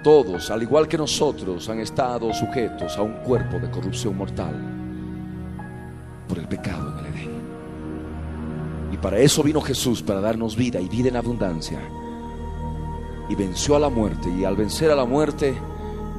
[0.02, 4.54] todos, al igual que nosotros, han estado sujetos a un cuerpo de corrupción mortal
[6.28, 7.30] por el pecado en el Edén.
[8.92, 11.80] Y para eso vino Jesús, para darnos vida y vida en abundancia.
[13.28, 15.54] Y venció a la muerte y al vencer a la muerte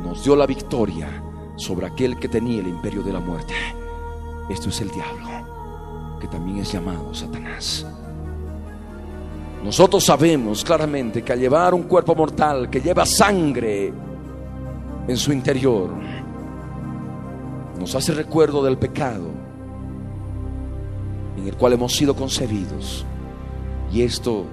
[0.04, 1.24] nos dio la victoria
[1.56, 3.54] sobre aquel que tenía el imperio de la muerte
[4.50, 7.86] esto es el diablo, que también es llamado Satanás.
[9.64, 13.92] Nosotros sabemos claramente que al llevar un cuerpo mortal que lleva sangre
[15.08, 15.90] en su interior,
[17.78, 19.28] nos hace recuerdo del pecado
[21.38, 23.06] en el cual hemos sido concebidos.
[23.92, 24.46] Y esto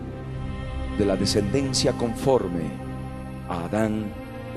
[0.98, 2.62] de la descendencia conforme
[3.48, 4.06] a Adán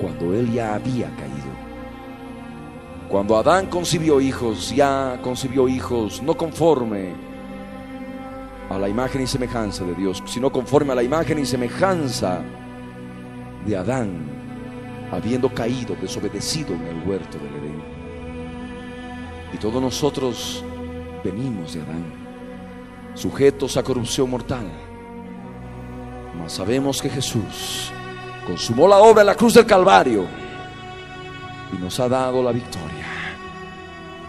[0.00, 1.70] cuando él ya había caído.
[3.08, 7.29] Cuando Adán concibió hijos, ya concibió hijos no conforme
[8.70, 12.40] a la imagen y semejanza de Dios, sino conforme a la imagen y semejanza
[13.66, 14.30] de Adán,
[15.10, 17.82] habiendo caído, desobedecido en el huerto del Edén.
[19.52, 20.64] Y todos nosotros
[21.24, 22.04] venimos de Adán,
[23.14, 24.70] sujetos a corrupción mortal.
[26.38, 27.90] Mas sabemos que Jesús
[28.46, 30.26] consumó la obra en la cruz del Calvario
[31.76, 33.06] y nos ha dado la victoria.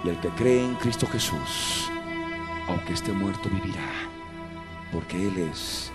[0.03, 1.91] Y el que cree en Cristo Jesús,
[2.67, 4.10] aunque esté muerto, vivirá,
[4.91, 5.91] porque Él es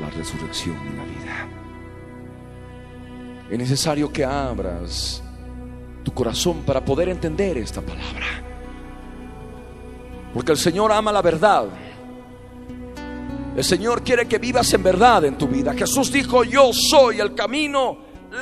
[0.00, 1.48] la resurrección y la vida.
[3.50, 5.22] Es necesario que abras
[6.02, 8.26] tu corazón para poder entender esta palabra.
[10.32, 11.66] Porque el Señor ama la verdad.
[13.56, 15.74] El Señor quiere que vivas en verdad en tu vida.
[15.74, 17.98] Jesús dijo, yo soy el camino,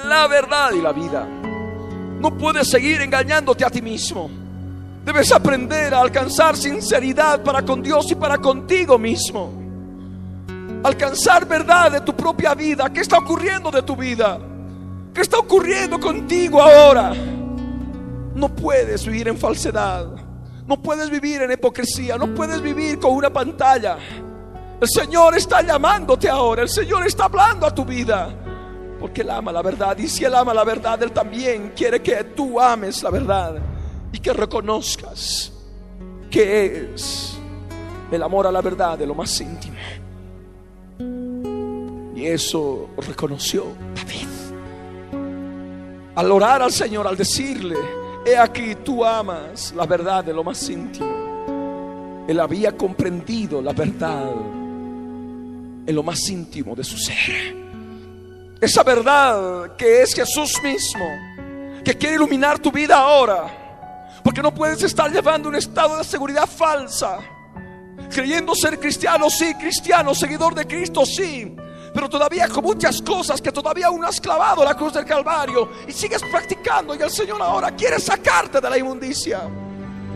[0.06, 1.26] la verdad y la vida.
[2.20, 4.28] No puedes seguir engañándote a ti mismo.
[5.04, 9.67] Debes aprender a alcanzar sinceridad para con Dios y para contigo mismo.
[10.82, 12.92] Alcanzar verdad de tu propia vida.
[12.92, 14.38] ¿Qué está ocurriendo de tu vida?
[15.12, 17.12] ¿Qué está ocurriendo contigo ahora?
[18.34, 20.06] No puedes vivir en falsedad.
[20.66, 22.16] No puedes vivir en hipocresía.
[22.16, 23.98] No puedes vivir con una pantalla.
[24.80, 26.62] El Señor está llamándote ahora.
[26.62, 28.28] El Señor está hablando a tu vida.
[29.00, 29.98] Porque Él ama la verdad.
[29.98, 33.56] Y si Él ama la verdad, Él también quiere que tú ames la verdad
[34.12, 35.52] y que reconozcas
[36.30, 37.38] que es
[38.10, 39.76] el amor a la verdad de lo más íntimo.
[42.18, 44.26] Y eso reconoció David.
[46.16, 47.76] Al orar al Señor, al decirle,
[48.26, 52.24] he aquí tú amas la verdad de lo más íntimo.
[52.26, 54.32] Él había comprendido la verdad
[55.86, 57.56] en lo más íntimo de su ser.
[58.60, 61.06] Esa verdad que es Jesús mismo,
[61.84, 63.46] que quiere iluminar tu vida ahora.
[64.24, 67.20] Porque no puedes estar llevando un estado de seguridad falsa,
[68.10, 71.54] creyendo ser cristiano, sí, cristiano, seguidor de Cristo, sí,
[71.98, 75.90] pero todavía con muchas cosas que todavía aún has clavado la cruz del Calvario y
[75.90, 79.40] sigues practicando y el Señor ahora quiere sacarte de la inmundicia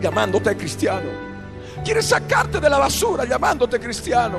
[0.01, 1.09] llamándote cristiano.
[1.83, 4.37] Quiere sacarte de la basura llamándote cristiano.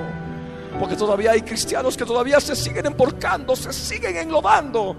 [0.81, 4.97] Porque todavía hay cristianos que todavía se siguen emporcando, se siguen englobando,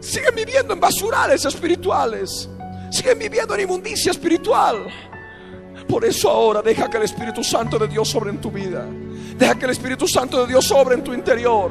[0.00, 2.48] siguen viviendo en basurales espirituales,
[2.90, 4.86] siguen viviendo en inmundicia espiritual.
[5.86, 8.86] Por eso ahora deja que el Espíritu Santo de Dios sobre en tu vida.
[9.38, 11.70] Deja que el Espíritu Santo de Dios sobre en tu interior.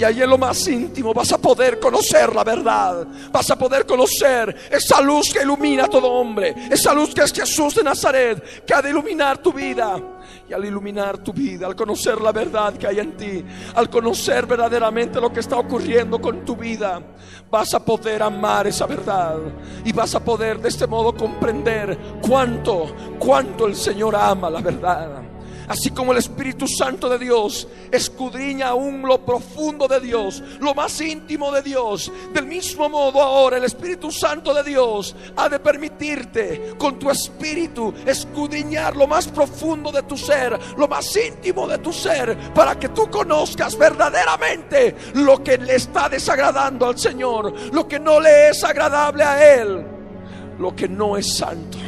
[0.00, 3.06] Y ahí en lo más íntimo vas a poder conocer la verdad.
[3.30, 6.54] Vas a poder conocer esa luz que ilumina a todo hombre.
[6.70, 10.00] Esa luz que es Jesús de Nazaret, que ha de iluminar tu vida.
[10.48, 14.46] Y al iluminar tu vida, al conocer la verdad que hay en ti, al conocer
[14.46, 17.02] verdaderamente lo que está ocurriendo con tu vida,
[17.50, 19.36] vas a poder amar esa verdad.
[19.84, 22.86] Y vas a poder de este modo comprender cuánto,
[23.18, 25.29] cuánto el Señor ama la verdad.
[25.70, 31.00] Así como el Espíritu Santo de Dios escudriña aún lo profundo de Dios, lo más
[31.00, 32.10] íntimo de Dios.
[32.34, 37.94] Del mismo modo ahora el Espíritu Santo de Dios ha de permitirte con tu espíritu
[38.04, 42.88] escudriñar lo más profundo de tu ser, lo más íntimo de tu ser, para que
[42.88, 48.64] tú conozcas verdaderamente lo que le está desagradando al Señor, lo que no le es
[48.64, 49.86] agradable a Él,
[50.58, 51.78] lo que no es santo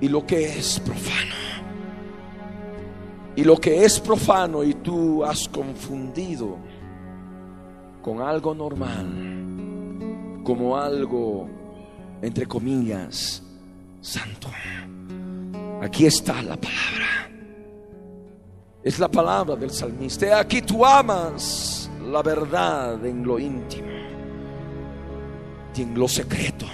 [0.00, 1.53] y lo que es profano.
[3.36, 6.56] Y lo que es profano y tú has confundido
[8.00, 11.48] con algo normal, como algo,
[12.22, 13.42] entre comillas,
[14.00, 14.48] santo.
[15.82, 17.30] Aquí está la palabra.
[18.82, 20.38] Es la palabra del salmista.
[20.38, 23.88] Aquí tú amas la verdad en lo íntimo
[25.74, 26.66] y en lo secreto.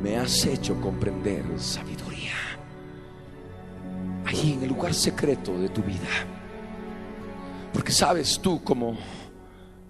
[0.00, 2.03] Me has hecho comprender sabiduría
[4.34, 6.08] allí en el lugar secreto de tu vida.
[7.72, 8.96] Porque sabes tú como,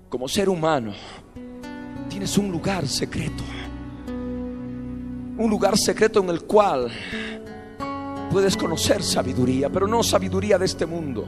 [0.08, 0.92] como ser humano,
[2.08, 3.42] tienes un lugar secreto.
[4.06, 6.90] Un lugar secreto en el cual
[8.30, 11.24] puedes conocer sabiduría, pero no sabiduría de este mundo,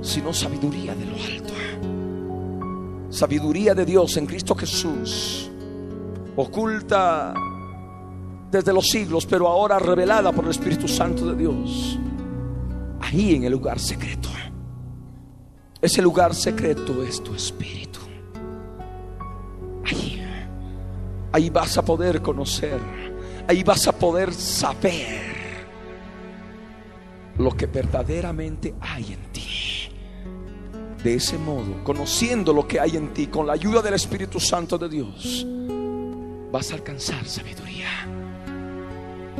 [0.00, 1.52] sino sabiduría de lo alto.
[3.10, 5.50] Sabiduría de Dios en Cristo Jesús,
[6.36, 7.34] oculta
[8.50, 11.98] desde los siglos, pero ahora revelada por el Espíritu Santo de Dios.
[13.00, 14.30] Ahí en el lugar secreto.
[15.80, 18.00] Ese lugar secreto es tu espíritu.
[19.84, 20.22] Ahí.
[21.32, 22.78] Ahí vas a poder conocer.
[23.48, 25.30] Ahí vas a poder saber
[27.38, 29.48] lo que verdaderamente hay en ti.
[31.02, 34.76] De ese modo, conociendo lo que hay en ti, con la ayuda del Espíritu Santo
[34.76, 35.46] de Dios,
[36.52, 37.88] vas a alcanzar sabiduría.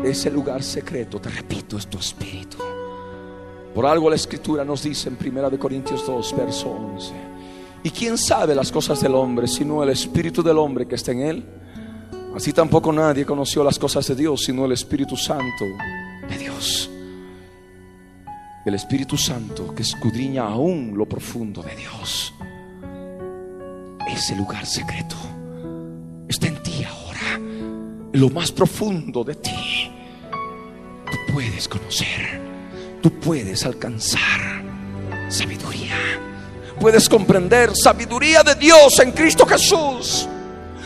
[0.05, 2.57] Ese lugar secreto, te repito, es tu espíritu.
[3.75, 7.13] Por algo la escritura nos dice en Primera de Corintios 2, verso 11.
[7.83, 11.21] ¿Y quién sabe las cosas del hombre sino el espíritu del hombre que está en
[11.21, 11.45] él?
[12.35, 15.65] Así tampoco nadie conoció las cosas de Dios sino el Espíritu Santo
[16.29, 16.91] de Dios.
[18.65, 22.33] El Espíritu Santo que escudriña aún lo profundo de Dios.
[24.09, 25.17] Ese lugar secreto
[28.13, 29.91] lo más profundo de ti
[31.33, 32.41] puedes conocer,
[33.03, 34.63] tú puedes alcanzar
[35.29, 35.97] sabiduría.
[36.81, 40.27] Puedes comprender sabiduría de Dios en Cristo Jesús.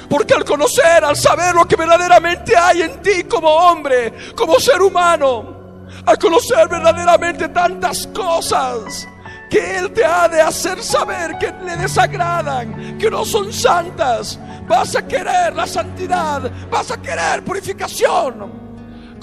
[0.09, 4.83] Porque al conocer, al saber lo que verdaderamente hay en ti como hombre, como ser
[4.83, 9.07] humano, al conocer verdaderamente tantas cosas
[9.49, 14.97] que Él te ha de hacer saber que le desagradan, que no son santas, vas
[14.97, 18.65] a querer la santidad, vas a querer purificación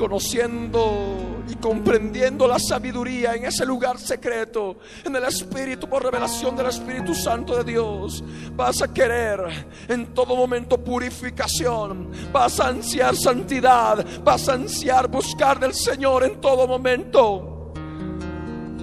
[0.02, 6.66] conociendo y comprendiendo la sabiduría en ese lugar secreto, en el Espíritu, por revelación del
[6.66, 8.24] Espíritu Santo de Dios,
[8.56, 15.60] vas a querer en todo momento purificación, vas a ansiar santidad, vas a ansiar buscar
[15.60, 17.72] del Señor en todo momento.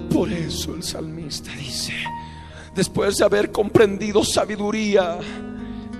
[0.09, 1.95] Por eso el salmista dice,
[2.73, 5.17] después de haber comprendido sabiduría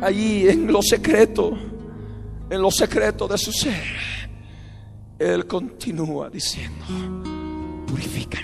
[0.02, 1.58] allí en lo secreto,
[2.50, 3.84] en lo secreto de su ser,
[5.18, 6.86] Él continúa diciendo,
[7.88, 8.44] purifícame,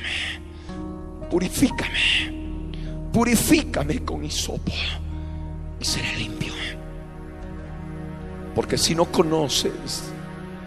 [1.29, 4.71] purifícame, purifícame con hisopo
[5.79, 6.53] y seré limpio.
[8.53, 10.03] Porque si no conoces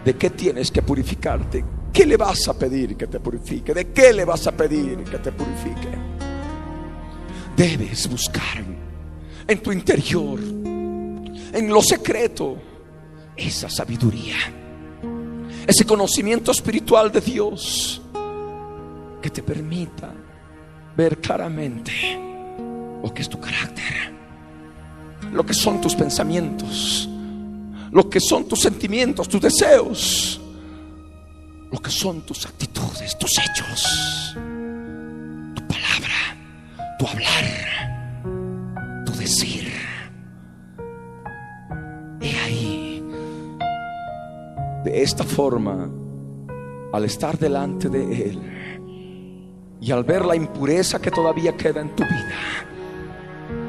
[0.05, 3.73] de qué tienes que purificarte, ¿qué le vas a pedir que te purifique?
[3.73, 5.89] ¿De qué le vas a pedir que te purifique?
[7.57, 8.63] Debes buscar
[9.47, 10.39] en tu interior,
[11.53, 12.57] en lo secreto,
[13.35, 14.35] esa sabiduría,
[15.65, 18.01] ese conocimiento espiritual de Dios
[19.21, 20.13] que te permita
[20.95, 21.91] ver claramente
[23.01, 24.13] lo que es tu carácter,
[25.31, 27.07] lo que son tus pensamientos,
[27.91, 30.41] lo que son tus sentimientos, tus deseos,
[31.71, 34.35] lo que son tus actitudes, tus hechos,
[35.55, 36.35] tu palabra,
[36.97, 39.68] tu hablar, tu decir.
[42.29, 43.03] Y ahí,
[44.83, 45.89] de esta forma,
[46.93, 48.39] al estar delante de Él
[49.81, 52.35] y al ver la impureza que todavía queda en tu vida,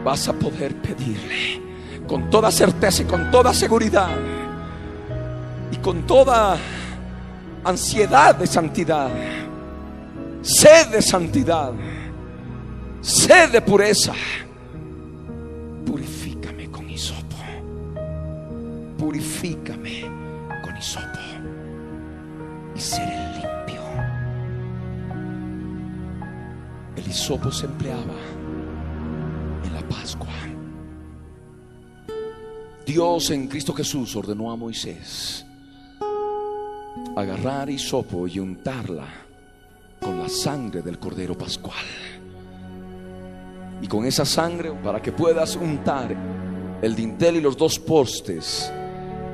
[0.05, 1.63] vas a poder pedirle
[2.07, 4.11] con toda certeza y con toda seguridad
[5.71, 6.59] y con toda
[7.65, 9.09] ansiedad de santidad,
[10.43, 11.73] sed de santidad,
[13.01, 14.13] sed de pureza.
[15.87, 16.20] Hisopo.
[19.01, 20.03] Purifícame
[20.63, 21.19] con hisopo
[22.77, 23.81] y seré limpio.
[26.97, 28.21] El hisopo se empleaba
[29.65, 30.35] en la Pascua.
[32.85, 35.47] Dios en Cristo Jesús ordenó a Moisés
[37.17, 39.09] agarrar hisopo y untarla
[39.99, 41.87] con la sangre del cordero pascual.
[43.81, 46.15] Y con esa sangre, para que puedas untar
[46.83, 48.71] el dintel y los dos postes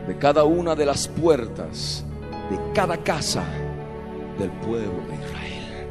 [0.06, 2.04] de cada una de las puertas
[2.50, 3.44] de cada casa
[4.38, 5.88] del pueblo de Israel.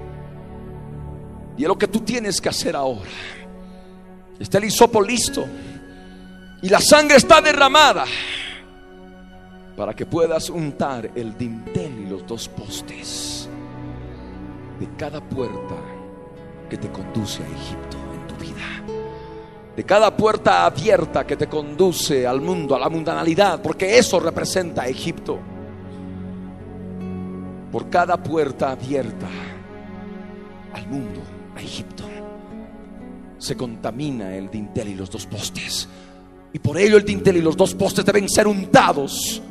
[1.58, 3.10] Y es lo que tú tienes que hacer ahora.
[4.40, 5.46] Está el hisopo listo
[6.62, 8.06] y la sangre está derramada
[9.78, 13.50] para que puedas untar el dintel y los dos postes
[14.80, 15.76] de cada puerta
[16.70, 18.95] que te conduce a Egipto en tu vida.
[19.76, 24.84] De cada puerta abierta que te conduce al mundo, a la mundanalidad, porque eso representa
[24.84, 25.38] a Egipto.
[27.72, 29.28] Por cada puerta abierta
[30.74, 31.20] al mundo,
[31.56, 32.06] a Egipto,
[33.38, 35.90] se contamina el dintel y los dos postes.
[36.54, 39.42] Y por ello el dintel y los dos postes deben ser untados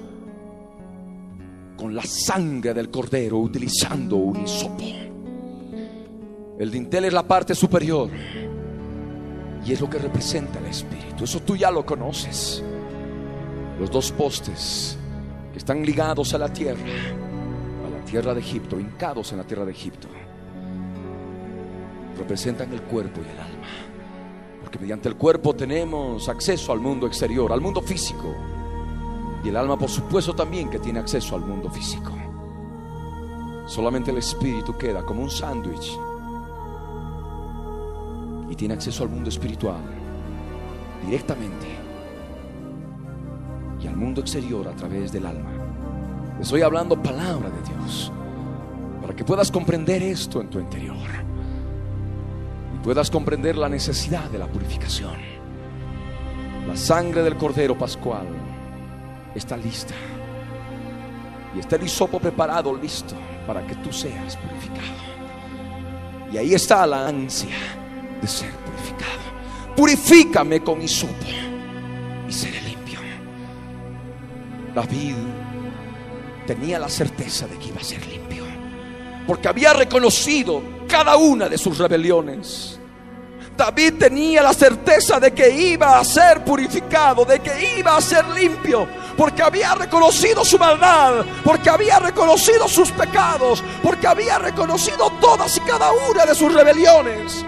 [1.76, 4.84] con la sangre del cordero utilizando un hisopo.
[6.58, 8.08] El dintel es la parte superior
[9.64, 11.24] y es lo que representa el espíritu.
[11.24, 12.62] Eso tú ya lo conoces.
[13.78, 14.96] Los dos postes
[15.52, 19.64] que están ligados a la tierra, a la tierra de Egipto, hincados en la tierra
[19.64, 20.08] de Egipto,
[22.18, 23.54] representan el cuerpo y el alma
[24.78, 28.34] mediante el cuerpo tenemos acceso al mundo exterior, al mundo físico.
[29.44, 32.12] Y el alma, por supuesto, también que tiene acceso al mundo físico.
[33.66, 35.98] Solamente el espíritu queda como un sándwich
[38.50, 39.80] y tiene acceso al mundo espiritual
[41.04, 41.66] directamente
[43.82, 45.50] y al mundo exterior a través del alma.
[46.40, 48.12] Estoy hablando palabra de Dios
[49.00, 51.24] para que puedas comprender esto en tu interior
[52.84, 55.14] puedas comprender la necesidad de la purificación.
[56.68, 58.26] La sangre del Cordero Pascual
[59.34, 59.94] está lista.
[61.56, 63.14] Y está el hisopo preparado, listo,
[63.46, 65.02] para que tú seas purificado.
[66.30, 67.56] Y ahí está la ansia
[68.24, 69.74] de ser purificado.
[69.76, 71.26] Purifícame con hisopo
[72.26, 73.00] y seré limpio.
[74.74, 75.14] David
[76.46, 78.44] tenía la certeza de que iba a ser limpio.
[79.26, 82.78] Porque había reconocido cada una de sus rebeliones.
[83.56, 88.26] David tenía la certeza de que iba a ser purificado, de que iba a ser
[88.30, 95.56] limpio, porque había reconocido su maldad, porque había reconocido sus pecados, porque había reconocido todas
[95.56, 97.44] y cada una de sus rebeliones,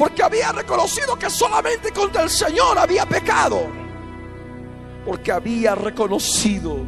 [0.00, 3.66] porque había reconocido que solamente contra el Señor había pecado,
[5.04, 6.78] porque había reconocido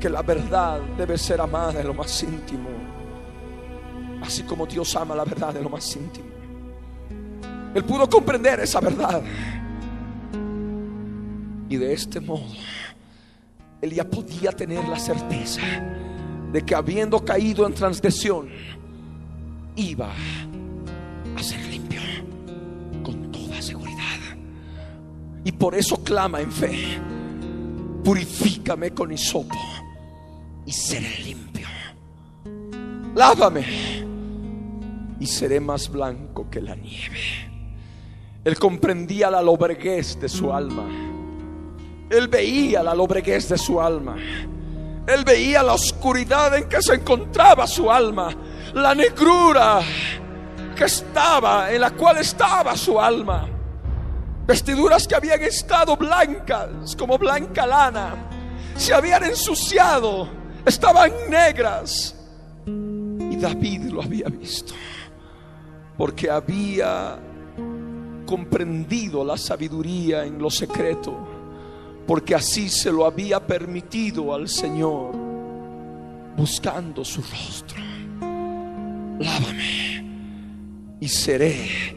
[0.00, 2.70] que la verdad debe ser amada en lo más íntimo
[4.22, 6.28] Así como Dios ama la verdad de lo más íntimo.
[7.74, 9.22] Él pudo comprender esa verdad.
[11.68, 12.46] Y de este modo,
[13.82, 15.60] él ya podía tener la certeza
[16.50, 18.48] de que habiendo caído en transgresión,
[19.76, 20.12] iba
[21.36, 22.00] a ser limpio
[23.02, 24.18] con toda seguridad.
[25.44, 26.98] Y por eso clama en fe,
[28.04, 29.58] purifícame con hisopo
[30.66, 31.66] y seré limpio.
[33.14, 33.64] Lávame
[35.18, 37.50] y seré más blanco que la nieve.
[38.44, 40.84] Él comprendía la lobreguez de su alma.
[42.08, 44.16] Él veía la lobreguez de su alma.
[45.06, 48.30] Él veía la oscuridad en que se encontraba su alma,
[48.74, 49.80] la negrura
[50.80, 53.46] que estaba, en la cual estaba su alma.
[54.46, 58.14] Vestiduras que habían estado blancas, como blanca lana,
[58.76, 60.26] se habían ensuciado,
[60.64, 62.16] estaban negras.
[62.64, 64.72] Y David lo había visto,
[65.98, 67.18] porque había
[68.24, 71.14] comprendido la sabiduría en lo secreto,
[72.06, 75.12] porque así se lo había permitido al Señor,
[76.38, 77.82] buscando su rostro.
[79.18, 80.09] Lávame
[81.00, 81.96] y seré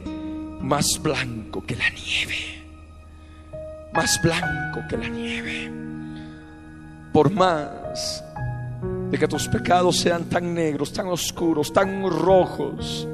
[0.62, 2.64] más blanco que la nieve,
[3.94, 5.72] más blanco que la nieve.
[7.12, 8.24] Por más
[9.12, 13.08] de que tus pecados sean tan negros, tan oscuros, tan rojos,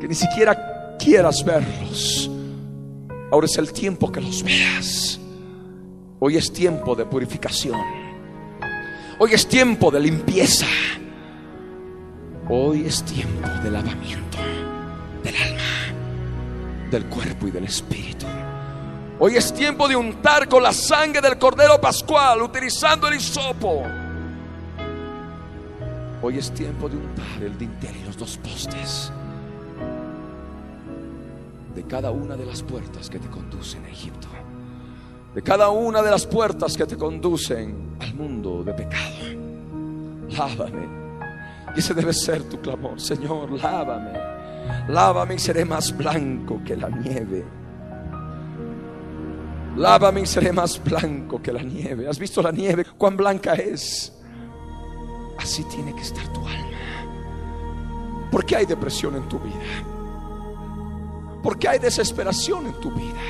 [0.00, 2.28] que ni siquiera quieras verlos.
[3.30, 5.20] Ahora es el tiempo que los veas.
[6.18, 7.80] Hoy es tiempo de purificación.
[9.18, 10.66] Hoy es tiempo de limpieza.
[12.48, 14.26] Hoy es tiempo de lavamiento
[15.26, 18.26] del alma, del cuerpo y del espíritu.
[19.18, 23.82] Hoy es tiempo de untar con la sangre del Cordero Pascual, utilizando el hisopo.
[26.22, 29.10] Hoy es tiempo de untar el dintel y los dos postes
[31.74, 34.28] de cada una de las puertas que te conducen a Egipto,
[35.34, 39.16] de cada una de las puertas que te conducen al mundo de pecado.
[40.30, 40.86] Lávame.
[41.74, 44.35] Y ese debe ser tu clamor, Señor, lávame.
[44.88, 47.44] Lávame y seré más blanco que la nieve.
[49.76, 52.08] Lávame y seré más blanco que la nieve.
[52.08, 52.86] ¿Has visto la nieve?
[52.96, 54.12] ¿Cuán blanca es?
[55.38, 56.66] Así tiene que estar tu alma.
[58.30, 59.84] ¿Por qué hay depresión en tu vida?
[61.42, 63.20] Porque hay desesperación en tu vida.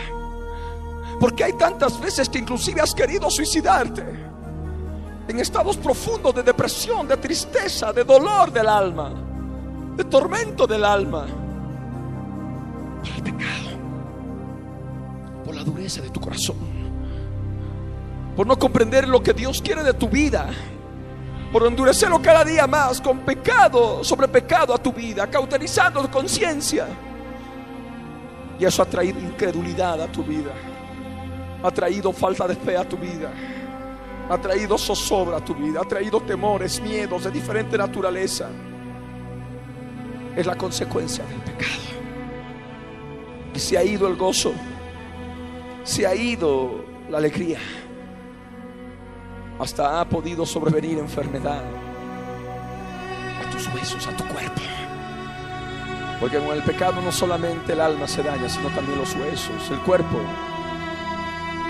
[1.18, 4.04] Porque hay tantas veces que inclusive has querido suicidarte.
[5.28, 9.25] En estados profundos de depresión, de tristeza, de dolor del alma,
[9.96, 11.26] de tormento del alma.
[13.00, 13.70] Por el pecado.
[15.44, 16.56] Por la dureza de tu corazón.
[18.36, 20.50] Por no comprender lo que Dios quiere de tu vida
[21.52, 26.86] por endurecerlo cada día más con pecado sobre pecado a tu vida, cauterizando tu conciencia.
[28.58, 30.52] Y eso ha traído incredulidad a tu vida.
[31.62, 33.32] Ha traído falta de fe a tu vida.
[34.28, 35.80] Ha traído zozobra a tu vida.
[35.80, 38.48] Ha traído temores, miedos de diferente naturaleza.
[40.36, 41.82] Es la consecuencia del pecado.
[43.54, 44.52] Y se ha ido el gozo.
[45.82, 47.58] Se ha ido la alegría.
[49.58, 51.64] Hasta ha podido sobrevenir enfermedad
[53.40, 54.60] a tus huesos, a tu cuerpo.
[56.20, 59.78] Porque con el pecado no solamente el alma se daña, sino también los huesos, el
[59.80, 60.20] cuerpo,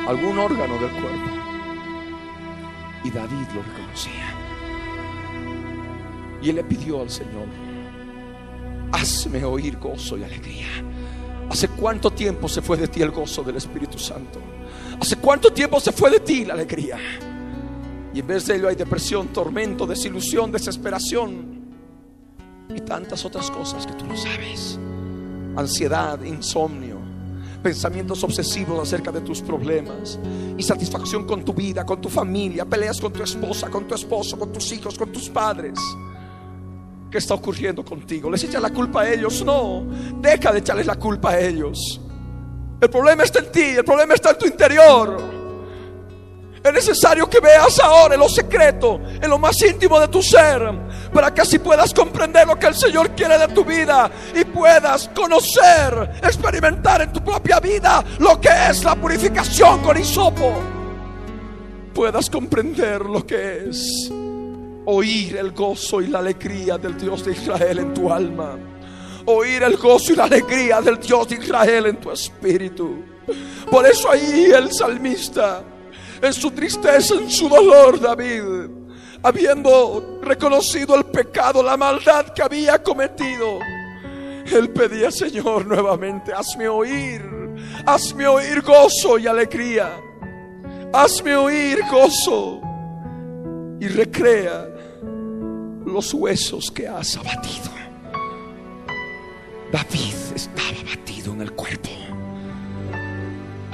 [0.09, 1.31] algún órgano del cuerpo.
[3.05, 4.35] Y David lo reconocía.
[6.43, 7.47] Y él le pidió al Señor,
[8.93, 10.67] hazme oír gozo y alegría.
[11.51, 14.41] ¿Hace cuánto tiempo se fue de ti el gozo del Espíritu Santo?
[15.01, 16.99] ¿Hace cuánto tiempo se fue de ti la alegría?
[18.13, 21.57] Y en vez de ello hay depresión, tormento, desilusión, desesperación
[22.75, 24.79] y tantas otras cosas que tú no sabes.
[25.55, 26.99] Ansiedad, insomnio,
[27.63, 30.19] pensamientos obsesivos acerca de tus problemas,
[30.57, 34.53] insatisfacción con tu vida, con tu familia, peleas con tu esposa, con tu esposo, con
[34.53, 35.79] tus hijos, con tus padres.
[37.11, 38.31] ¿Qué está ocurriendo contigo?
[38.31, 39.45] ¿Les echas la culpa a ellos?
[39.45, 39.87] No,
[40.21, 42.01] deja de echarles la culpa a ellos.
[42.81, 45.37] El problema está en ti, el problema está en tu interior.
[46.63, 50.61] Es necesario que veas ahora en lo secreto, en lo más íntimo de tu ser,
[51.13, 55.09] para que así puedas comprender lo que el Señor quiere de tu vida y puedas
[55.15, 60.55] conocer, experimentar en tu propia vida lo que es la purificación con hisopo.
[61.95, 64.11] Puedas comprender lo que es
[64.87, 68.57] oír el gozo y la alegría del Dios de Israel en tu alma.
[69.27, 73.05] Oír el gozo y la alegría del Dios de Israel en tu espíritu.
[73.71, 75.65] Por eso ahí el salmista
[76.23, 78.71] en su tristeza, en su dolor, David,
[79.23, 83.59] habiendo reconocido el pecado, la maldad que había cometido,
[84.47, 87.23] él pedía, Señor, nuevamente, hazme oír,
[87.85, 89.91] hazme oír gozo y alegría,
[90.93, 92.61] hazme oír gozo
[93.81, 94.76] y recrea
[95.87, 97.71] los huesos que has abatido.
[99.73, 101.91] David estaba batido en el cuerpo.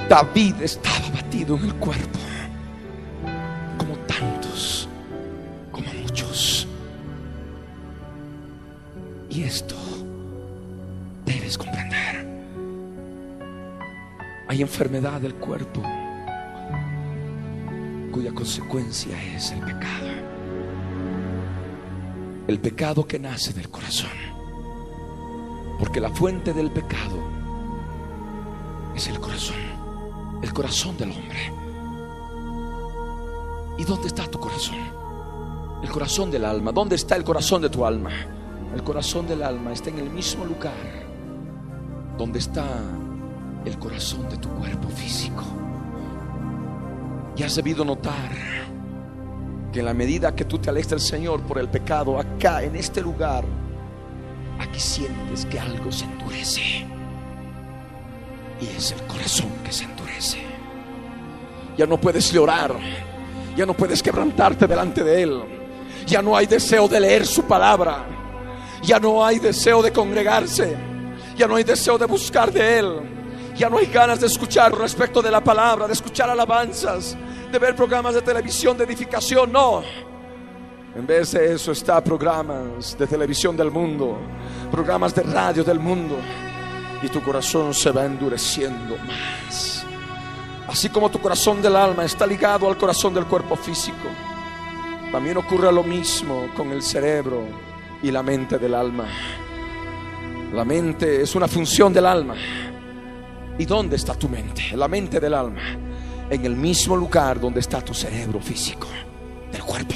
[0.07, 2.19] David estaba batido en el cuerpo.
[3.77, 4.87] Como tantos,
[5.71, 6.67] como muchos.
[9.29, 9.75] Y esto
[11.25, 12.27] debes comprender.
[14.47, 15.81] Hay enfermedad del cuerpo
[18.11, 20.22] cuya consecuencia es el pecado.
[22.47, 24.09] El pecado que nace del corazón.
[25.79, 27.17] Porque la fuente del pecado
[28.95, 29.57] es el corazón.
[30.41, 31.53] El corazón del hombre.
[33.77, 34.77] ¿Y dónde está tu corazón?
[35.81, 36.71] El corazón del alma.
[36.71, 38.11] ¿Dónde está el corazón de tu alma?
[38.73, 41.03] El corazón del alma está en el mismo lugar
[42.17, 42.65] donde está
[43.65, 45.43] el corazón de tu cuerpo físico.
[47.35, 48.31] Y has debido notar
[49.73, 52.75] que en la medida que tú te alejas del Señor por el pecado, acá en
[52.75, 53.43] este lugar,
[54.59, 56.85] aquí sientes que algo se endurece.
[58.61, 60.37] Y es el corazón que se endurece.
[61.75, 62.75] Ya no puedes llorar,
[63.57, 65.41] ya no puedes quebrantarte delante de Él.
[66.05, 68.05] Ya no hay deseo de leer su palabra.
[68.83, 70.77] Ya no hay deseo de congregarse.
[71.35, 72.99] Ya no hay deseo de buscar de Él.
[73.55, 77.15] Ya no hay ganas de escuchar respecto de la palabra, de escuchar alabanzas,
[77.53, 79.51] de ver programas de televisión de edificación.
[79.51, 79.83] No.
[80.95, 84.17] En vez de eso está programas de televisión del mundo,
[84.71, 86.17] programas de radio del mundo.
[87.03, 89.85] Y tu corazón se va endureciendo más.
[90.67, 94.07] Así como tu corazón del alma está ligado al corazón del cuerpo físico,
[95.11, 97.43] también ocurre lo mismo con el cerebro
[98.01, 99.05] y la mente del alma.
[100.53, 102.33] La mente es una función del alma.
[103.59, 104.75] ¿Y dónde está tu mente?
[104.75, 105.61] La mente del alma.
[106.29, 108.87] En el mismo lugar donde está tu cerebro físico,
[109.51, 109.93] del cuerpo.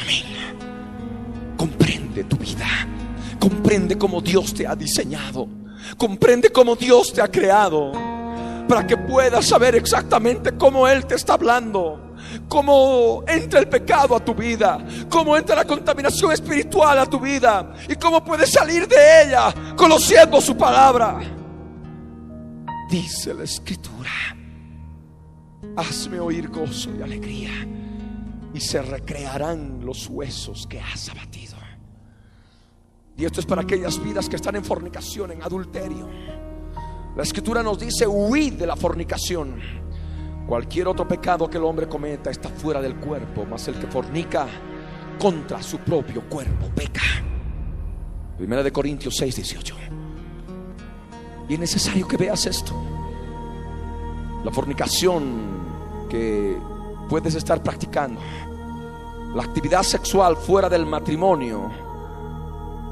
[0.00, 1.56] Amén.
[1.56, 2.66] Comprende tu vida.
[3.38, 5.48] Comprende cómo Dios te ha diseñado.
[5.96, 7.92] Comprende cómo Dios te ha creado.
[8.68, 12.10] Para que puedas saber exactamente cómo Él te está hablando
[12.48, 17.72] cómo entra el pecado a tu vida, cómo entra la contaminación espiritual a tu vida
[17.88, 21.20] y cómo puedes salir de ella conociendo su palabra.
[22.90, 24.10] Dice la escritura,
[25.76, 27.50] hazme oír gozo y alegría
[28.52, 31.40] y se recrearán los huesos que has abatido.
[33.20, 36.08] Y esto es para aquellas vidas que están en fornicación, en adulterio.
[37.14, 39.60] La escritura nos dice, huid de la fornicación.
[40.46, 44.46] Cualquier otro pecado que el hombre cometa está fuera del cuerpo, mas el que fornica
[45.18, 47.02] contra su propio cuerpo peca.
[48.38, 49.76] Primera de Corintios 6, 18.
[51.50, 52.74] Y es necesario que veas esto.
[54.44, 55.60] La fornicación
[56.08, 56.58] que
[57.08, 58.20] puedes estar practicando.
[59.34, 61.70] La actividad sexual fuera del matrimonio.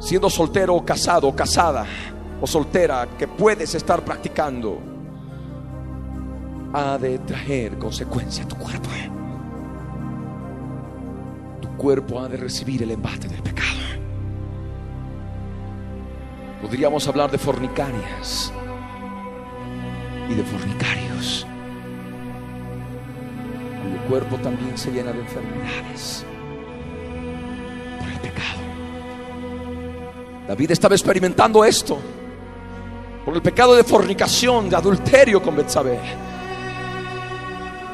[0.01, 1.87] Siendo soltero o casado casada
[2.41, 4.79] o soltera que puedes estar practicando
[6.73, 8.89] ha de traer consecuencia a tu cuerpo.
[11.61, 13.79] Tu cuerpo ha de recibir el embate del pecado.
[16.63, 18.53] Podríamos hablar de fornicarias
[20.29, 21.47] y de fornicarios,
[23.83, 26.25] cuyo cuerpo también se llena de enfermedades
[27.99, 28.61] por el pecado.
[30.47, 31.99] David estaba experimentando esto
[33.25, 35.99] por el pecado de fornicación, de adulterio con Betsabé.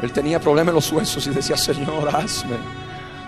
[0.03, 2.57] Él tenía problemas en los huesos y decía, Señor, hazme,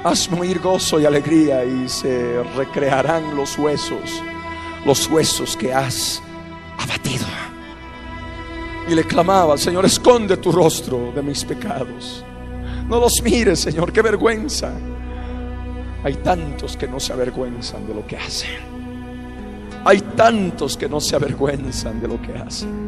[0.04, 4.22] hazme oír gozo y alegría y se recrearán los huesos,
[4.84, 6.22] los huesos que has
[6.78, 7.26] abatido.
[8.89, 12.24] Y le clamaba, Señor, esconde tu rostro de mis pecados.
[12.89, 14.72] No los mires, Señor, qué vergüenza.
[16.05, 18.76] Hay tantos que no se avergüenzan de lo que hacen.
[19.84, 22.87] Hay tantos que no se avergüenzan de lo que hacen.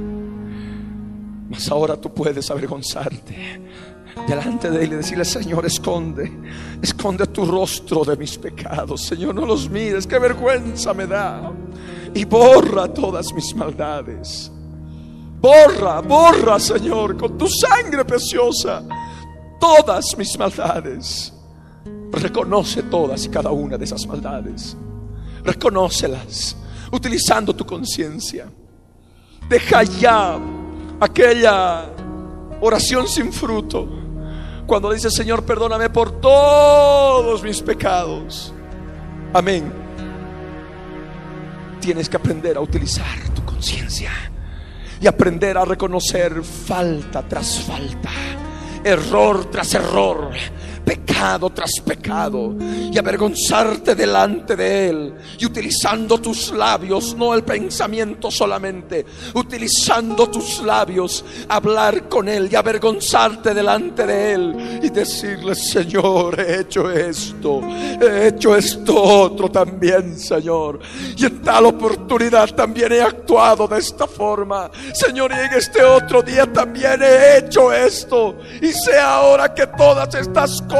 [1.48, 3.60] Mas ahora tú puedes avergonzarte
[4.26, 6.30] delante de Él y decirle, Señor, esconde,
[6.82, 9.02] esconde tu rostro de mis pecados.
[9.02, 11.52] Señor, no los mires, qué vergüenza me da.
[12.14, 14.52] Y borra todas mis maldades.
[15.40, 18.82] Borra, borra, Señor, con tu sangre preciosa,
[19.60, 21.32] todas mis maldades.
[22.10, 24.76] Reconoce todas y cada una de esas maldades.
[25.44, 26.56] Reconócelas
[26.90, 28.48] utilizando tu conciencia.
[29.48, 30.38] Deja ya
[30.98, 31.86] aquella
[32.60, 33.88] oración sin fruto.
[34.66, 38.52] Cuando dice, Señor, perdóname por todos mis pecados.
[39.32, 39.72] Amén.
[41.80, 44.10] Tienes que aprender a utilizar tu conciencia
[45.00, 48.10] y aprender a reconocer falta tras falta,
[48.84, 50.30] error tras error,
[50.88, 52.54] pecado tras pecado
[52.90, 60.62] y avergonzarte delante de Él y utilizando tus labios, no el pensamiento solamente, utilizando tus
[60.62, 67.60] labios, hablar con Él y avergonzarte delante de Él y decirle, Señor, he hecho esto,
[68.00, 70.80] he hecho esto otro también, Señor.
[71.18, 76.22] Y en tal oportunidad también he actuado de esta forma, Señor, y en este otro
[76.22, 80.77] día también he hecho esto y sé ahora que todas estas cosas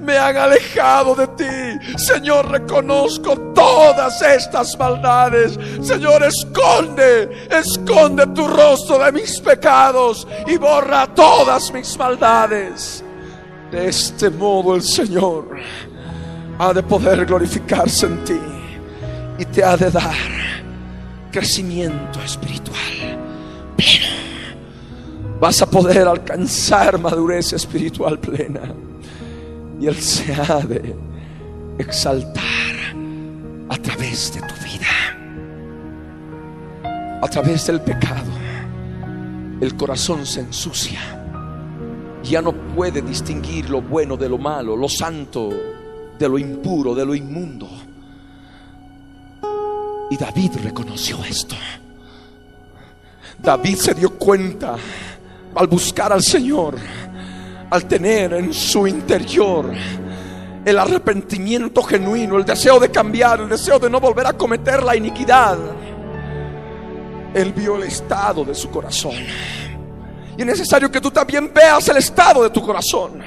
[0.00, 1.98] me han alejado de ti.
[1.98, 5.58] Señor, reconozco todas estas maldades.
[5.82, 13.02] Señor, esconde, esconde tu rostro de mis pecados y borra todas mis maldades.
[13.70, 15.56] De este modo el Señor
[16.58, 18.40] ha de poder glorificarse en ti
[19.38, 20.14] y te ha de dar
[21.32, 22.76] crecimiento espiritual.
[25.40, 28.72] Vas a poder alcanzar madurez espiritual plena
[29.80, 30.94] y Él se ha de
[31.78, 32.44] exaltar
[33.68, 34.86] a través de tu vida,
[37.22, 38.30] a través del pecado.
[39.60, 41.00] El corazón se ensucia,
[42.22, 45.50] ya no puede distinguir lo bueno de lo malo, lo santo
[46.18, 47.68] de lo impuro, de lo inmundo.
[50.10, 51.56] Y David reconoció esto.
[53.38, 54.76] David se dio cuenta
[55.54, 56.76] al buscar al Señor
[57.70, 59.72] al tener en su interior
[60.64, 64.96] el arrepentimiento genuino, el deseo de cambiar, el deseo de no volver a cometer la
[64.96, 65.56] iniquidad,
[67.32, 69.14] él vio el estado de su corazón.
[70.36, 73.22] Y es necesario que tú también veas el estado de tu corazón.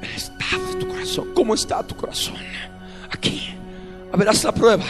[0.00, 1.28] El estado de tu corazón.
[1.34, 2.36] ¿Cómo está tu corazón?
[3.10, 3.54] Aquí.
[4.12, 4.82] A ver, haz la prueba.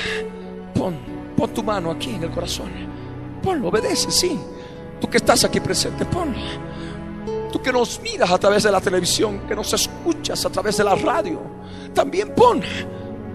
[0.74, 0.96] Pon,
[1.36, 2.70] pon tu mano aquí en el corazón.
[3.42, 4.38] Ponlo, obedece, sí.
[5.00, 6.38] Tú que estás aquí presente, ponlo.
[7.52, 10.84] Tú que nos miras a través de la televisión, que nos escuchas a través de
[10.84, 11.40] la radio,
[11.94, 12.60] también pon,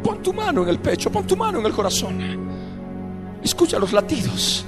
[0.04, 2.20] pon tu mano en el pecho, pon tu mano en el corazón.
[3.42, 4.66] Escucha los latidos.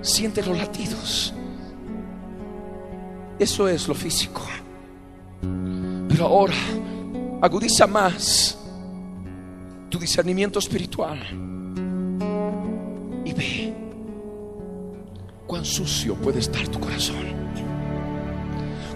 [0.00, 1.34] Siente los latidos.
[3.38, 4.42] Eso es lo físico.
[6.08, 6.54] Pero ahora
[7.40, 8.58] agudiza más
[9.90, 11.18] tu discernimiento espiritual
[13.24, 13.73] y ve
[15.54, 17.14] cuán sucio puede estar tu corazón,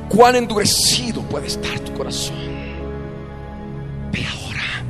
[0.09, 2.35] cuán endurecido puede estar tu corazón.
[4.11, 4.85] Ve ahora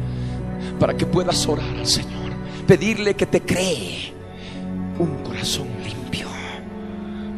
[0.80, 2.32] para que puedas orar al Señor,
[2.66, 4.14] pedirle que te cree
[4.98, 6.26] un corazón limpio.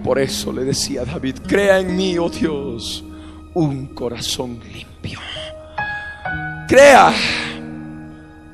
[0.05, 3.03] Por eso le decía a David, crea en mí, oh Dios,
[3.55, 5.18] un corazón limpio.
[6.68, 7.12] Crea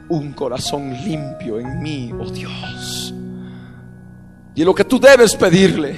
[0.09, 3.13] un corazón limpio en mí, oh Dios.
[4.57, 5.95] Y lo que tú debes pedirle,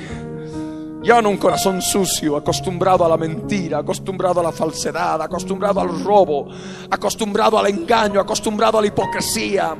[1.01, 6.03] ya no un corazón sucio, acostumbrado a la mentira, acostumbrado a la falsedad, acostumbrado al
[6.03, 6.49] robo,
[6.91, 9.77] acostumbrado al engaño, acostumbrado a la hipocresía,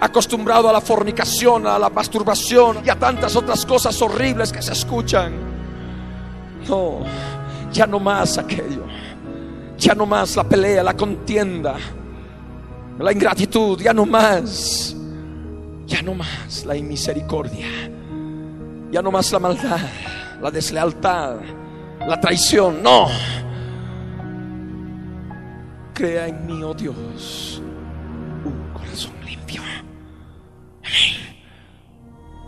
[0.00, 4.72] acostumbrado a la fornicación, a la masturbación y a tantas otras cosas horribles que se
[4.72, 5.32] escuchan.
[6.68, 7.04] No,
[7.72, 8.84] ya no más aquello.
[9.78, 11.76] Ya no más la pelea, la contienda,
[12.98, 14.96] la ingratitud, ya no más.
[15.86, 17.95] Ya no más la inmisericordia.
[18.90, 19.80] Ya no más la maldad,
[20.40, 21.36] la deslealtad,
[22.06, 22.82] la traición.
[22.82, 23.08] No.
[25.92, 27.62] Crea en mí, oh Dios,
[28.44, 29.62] un corazón limpio.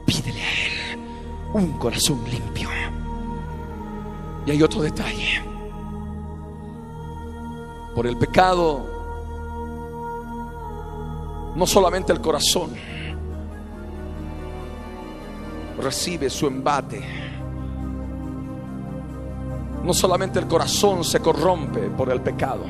[0.06, 1.00] Pídele a Él
[1.54, 2.68] un corazón limpio.
[4.46, 5.42] Y hay otro detalle.
[7.94, 8.86] Por el pecado,
[11.56, 12.70] no solamente el corazón
[15.78, 17.02] recibe su embate,
[19.84, 22.64] no solamente el corazón se corrompe por el pecado,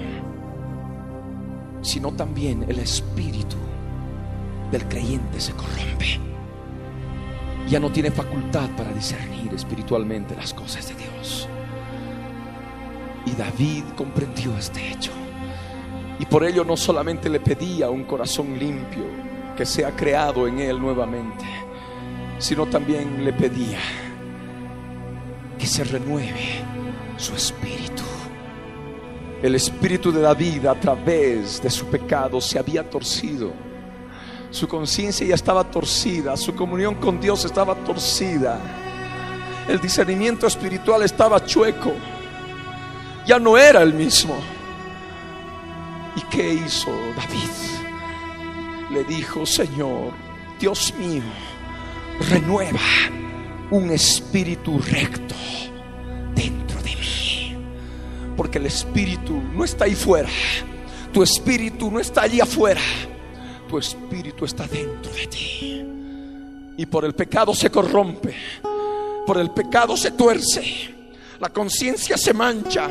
[1.83, 3.57] sino también el espíritu
[4.71, 6.21] del creyente se corrompe.
[7.69, 11.49] Ya no tiene facultad para discernir espiritualmente las cosas de Dios.
[13.27, 15.13] Y David comprendió este hecho.
[16.19, 19.05] Y por ello no solamente le pedía un corazón limpio
[19.57, 21.45] que sea creado en él nuevamente,
[22.39, 23.79] sino también le pedía
[25.59, 26.63] que se renueve
[27.17, 28.03] su espíritu.
[29.43, 33.53] El espíritu de David a través de su pecado se había torcido.
[34.51, 38.59] Su conciencia ya estaba torcida, su comunión con Dios estaba torcida.
[39.69, 41.93] El discernimiento espiritual estaba chueco.
[43.27, 44.35] Ya no era el mismo.
[46.17, 48.91] ¿Y qué hizo David?
[48.91, 50.13] Le dijo, Señor,
[50.59, 51.23] Dios mío,
[52.21, 52.81] renueva
[53.71, 55.35] un espíritu recto
[56.35, 57.57] dentro de mí.
[58.37, 60.29] Porque el espíritu no está ahí fuera.
[61.13, 62.81] Tu espíritu no está allí afuera.
[63.69, 65.85] Tu espíritu está dentro de ti.
[66.77, 68.35] Y por el pecado se corrompe.
[69.27, 70.98] Por el pecado se tuerce.
[71.41, 72.89] La conciencia se mancha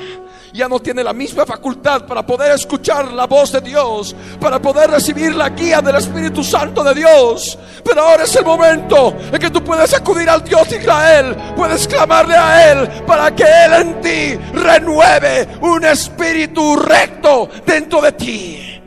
[0.53, 4.89] ya no tiene la misma facultad para poder escuchar la voz de Dios, para poder
[4.89, 7.57] recibir la guía del Espíritu Santo de Dios.
[7.83, 11.87] Pero ahora es el momento en que tú puedes acudir al Dios de Israel, puedes
[11.87, 18.81] clamarle a Él para que Él en ti renueve un espíritu recto dentro de ti.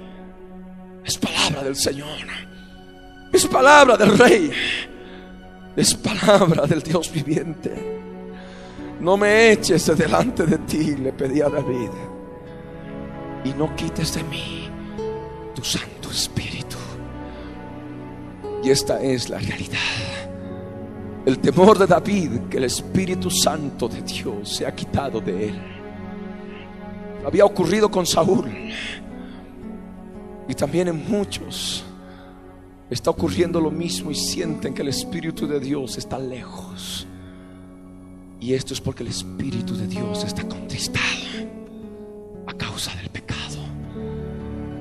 [1.05, 2.27] Es palabra del Señor,
[3.33, 4.51] es palabra del Rey,
[5.77, 8.00] es palabra del Dios viviente.
[9.01, 11.91] No me eches de delante de ti, le pedí a David.
[13.45, 14.69] Y no quites de mí
[15.55, 16.77] tu Santo Espíritu.
[18.63, 19.79] Y esta es la realidad.
[21.25, 25.63] El temor de David que el Espíritu Santo de Dios se ha quitado de él.
[27.25, 28.51] Había ocurrido con Saúl.
[30.47, 31.85] Y también en muchos
[32.91, 37.07] está ocurriendo lo mismo y sienten que el Espíritu de Dios está lejos.
[38.41, 41.05] Y esto es porque el Espíritu de Dios está contristado
[42.47, 43.59] a causa del pecado.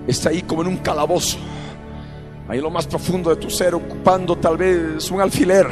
[0.08, 1.38] Está ahí como en un calabozo,
[2.48, 5.68] ahí en lo más profundo de tu ser, ocupando tal vez un alfiler,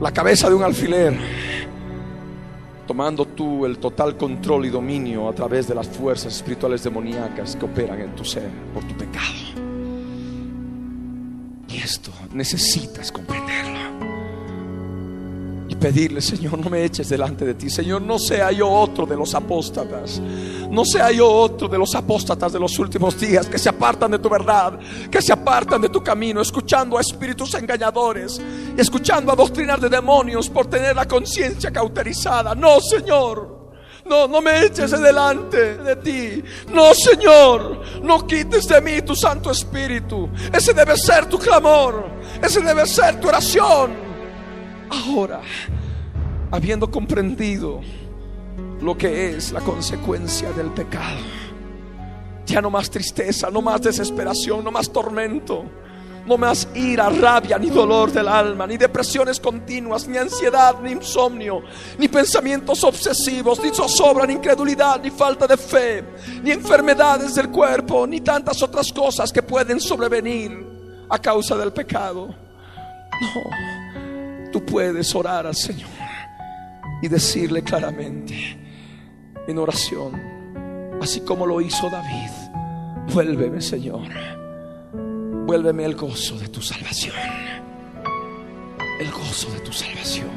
[0.00, 1.18] la cabeza de un alfiler,
[2.86, 7.66] tomando tú el total control y dominio a través de las fuerzas espirituales demoníacas que
[7.66, 9.34] operan en tu ser por tu pecado.
[11.68, 13.77] Y esto necesitas comprenderlo
[15.78, 17.70] pedirle, Señor, no me eches delante de ti.
[17.70, 20.20] Señor, no sea yo otro de los apóstatas.
[20.70, 24.18] No sea yo otro de los apóstatas de los últimos días que se apartan de
[24.18, 24.78] tu verdad,
[25.10, 28.40] que se apartan de tu camino, escuchando a espíritus engañadores
[28.76, 32.54] escuchando a doctrinas de demonios por tener la conciencia cauterizada.
[32.54, 33.58] No, Señor.
[34.04, 36.42] No, no me eches delante de ti.
[36.72, 40.30] No, Señor, no quites de mí tu Santo Espíritu.
[40.52, 42.08] Ese debe ser tu clamor.
[42.42, 44.07] Ese debe ser tu oración.
[44.90, 45.40] Ahora,
[46.50, 47.80] habiendo comprendido
[48.80, 51.20] lo que es la consecuencia del pecado,
[52.46, 55.64] ya no más tristeza, no más desesperación, no más tormento,
[56.26, 61.62] no más ira, rabia, ni dolor del alma, ni depresiones continuas, ni ansiedad, ni insomnio,
[61.98, 66.04] ni pensamientos obsesivos, ni zozobra, ni incredulidad, ni falta de fe,
[66.42, 70.66] ni enfermedades del cuerpo, ni tantas otras cosas que pueden sobrevenir
[71.08, 72.28] a causa del pecado.
[73.20, 73.87] No
[74.52, 75.90] tú puedes orar al Señor
[77.02, 78.58] y decirle claramente
[79.46, 80.20] en oración,
[81.00, 82.30] así como lo hizo David,
[83.12, 84.08] vuélveme Señor,
[85.46, 87.14] vuélveme el gozo de tu salvación,
[89.00, 90.28] el gozo de tu salvación.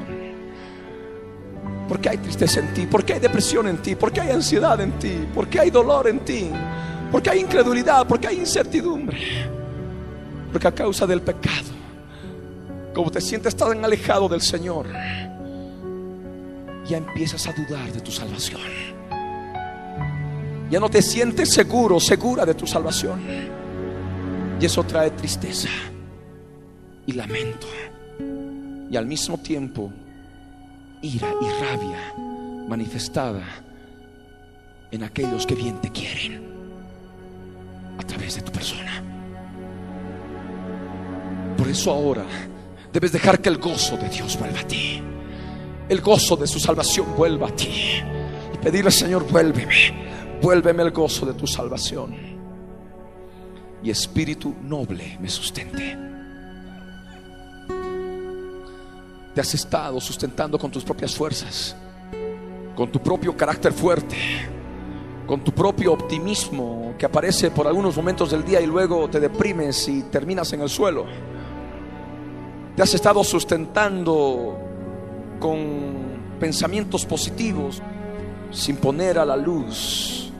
[1.88, 5.28] Porque hay tristeza en ti, porque hay depresión en ti, porque hay ansiedad en ti,
[5.34, 6.50] porque hay dolor en ti,
[7.12, 9.18] porque hay incredulidad, porque hay incertidumbre,
[10.54, 11.81] porque a causa del pecado
[12.94, 14.88] como te sientes tan alejado del Señor,
[16.86, 18.62] ya empiezas a dudar de tu salvación.
[20.70, 23.22] Ya no te sientes seguro, segura de tu salvación.
[24.60, 25.70] Y eso trae tristeza
[27.06, 27.68] y lamento.
[28.90, 29.92] Y al mismo tiempo,
[31.02, 32.14] ira y rabia
[32.68, 33.44] manifestada
[34.92, 36.44] en aquellos que bien te quieren
[37.98, 39.04] a través de tu persona.
[41.58, 42.26] Por eso ahora
[42.94, 45.02] Debes dejar que el gozo de Dios vuelva a ti.
[45.88, 48.02] El gozo de su salvación vuelva a ti.
[48.54, 50.40] Y pedirle, Señor, vuélveme.
[50.42, 52.16] Vuélveme el gozo de tu salvación.
[53.82, 55.98] Y espíritu noble me sustente.
[59.34, 61.76] Te has estado sustentando con tus propias fuerzas,
[62.76, 64.18] con tu propio carácter fuerte,
[65.26, 69.88] con tu propio optimismo que aparece por algunos momentos del día y luego te deprimes
[69.88, 71.06] y terminas en el suelo
[72.82, 74.58] has estado sustentando
[75.40, 77.80] con pensamientos positivos
[78.52, 80.32] sin poner a la luz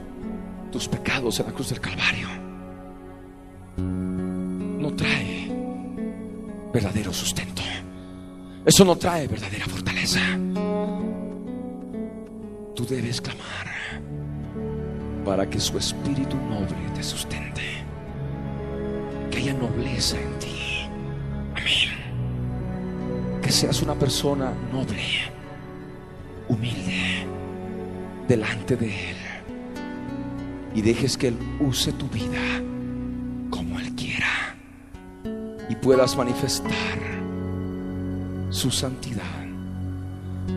[0.72, 2.28] tus pecados en la cruz del Calvario.
[3.76, 5.52] No trae
[6.72, 7.62] verdadero sustento.
[8.64, 10.20] Eso no trae verdadera fortaleza.
[12.74, 14.02] Tú debes clamar
[15.24, 17.62] para que su espíritu noble te sustente.
[19.30, 20.88] Que haya nobleza en ti.
[21.54, 22.01] Amén
[23.50, 25.02] seas una persona noble,
[26.48, 27.26] humilde,
[28.28, 29.16] delante de Él.
[30.74, 32.40] Y dejes que Él use tu vida
[33.50, 34.56] como Él quiera.
[35.68, 36.72] Y puedas manifestar
[38.50, 39.22] su santidad,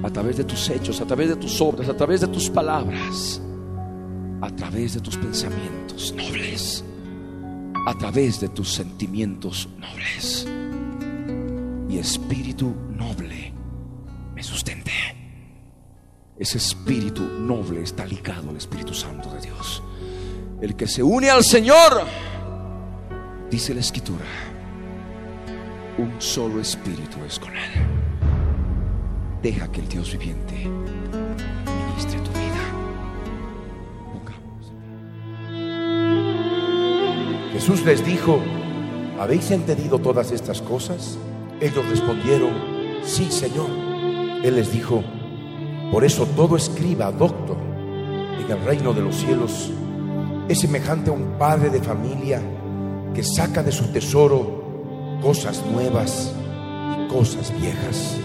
[0.04, 3.42] a través de tus hechos, a través de tus obras, a través de tus palabras,
[4.42, 6.84] a través de tus pensamientos nobles,
[7.88, 10.46] a través de tus sentimientos nobles.
[11.90, 13.54] Y espíritu noble
[14.34, 14.92] me sustente.
[16.38, 19.82] Ese espíritu noble está ligado al Espíritu Santo de Dios.
[20.62, 22.04] El que se une al Señor,
[23.50, 24.26] dice la Escritura,
[25.98, 27.72] un solo espíritu es con Él.
[29.42, 32.46] Deja que el Dios viviente ministre tu vida.
[37.54, 38.40] Jesús les dijo,
[39.18, 41.18] ¿habéis entendido todas estas cosas?
[41.62, 42.52] Ellos respondieron,
[43.04, 43.70] sí, Señor.
[44.44, 45.04] Él les dijo,
[45.92, 47.58] por eso todo escriba, doctor,
[48.40, 49.72] en el reino de los cielos
[50.48, 52.42] es semejante a un padre de familia
[53.14, 56.34] que saca de su tesoro cosas nuevas
[57.00, 58.18] y cosas viejas.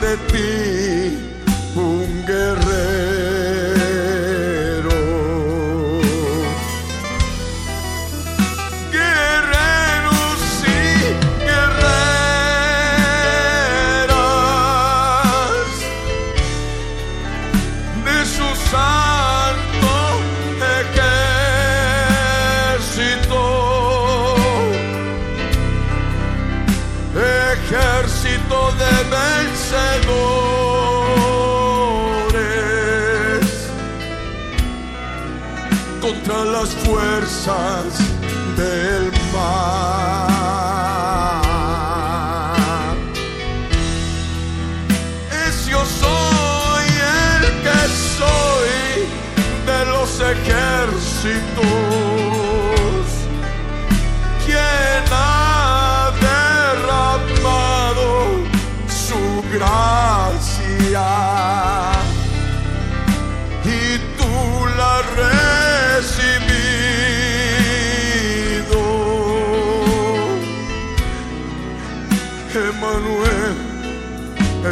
[0.00, 0.63] de ti.
[37.44, 37.93] sometimes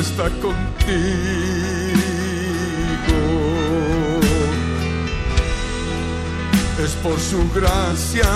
[0.02, 0.42] está contigo.
[6.82, 8.30] Es por su gracia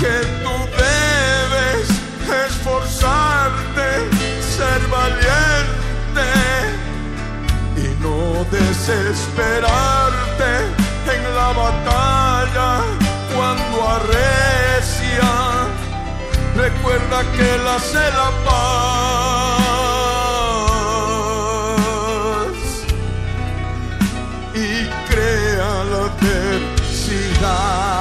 [0.00, 0.54] que tú
[0.86, 1.86] debes
[2.46, 3.88] esforzarte,
[4.56, 6.28] ser valiente
[7.76, 8.18] y no
[8.50, 10.50] desesperarte
[11.14, 12.70] en la batalla
[13.34, 15.30] cuando arrecia.
[16.56, 18.06] Recuerda que la se
[18.46, 18.87] paz.
[26.20, 27.97] 같은 시간.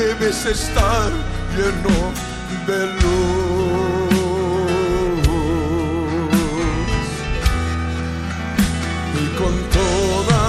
[0.00, 1.10] debes estar
[1.56, 1.98] lleno
[2.66, 4.30] de luz.
[9.20, 10.42] Y con toda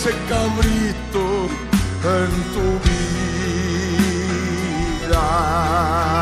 [0.01, 1.25] ese cabrito
[2.03, 2.65] en tu
[5.07, 6.20] vida.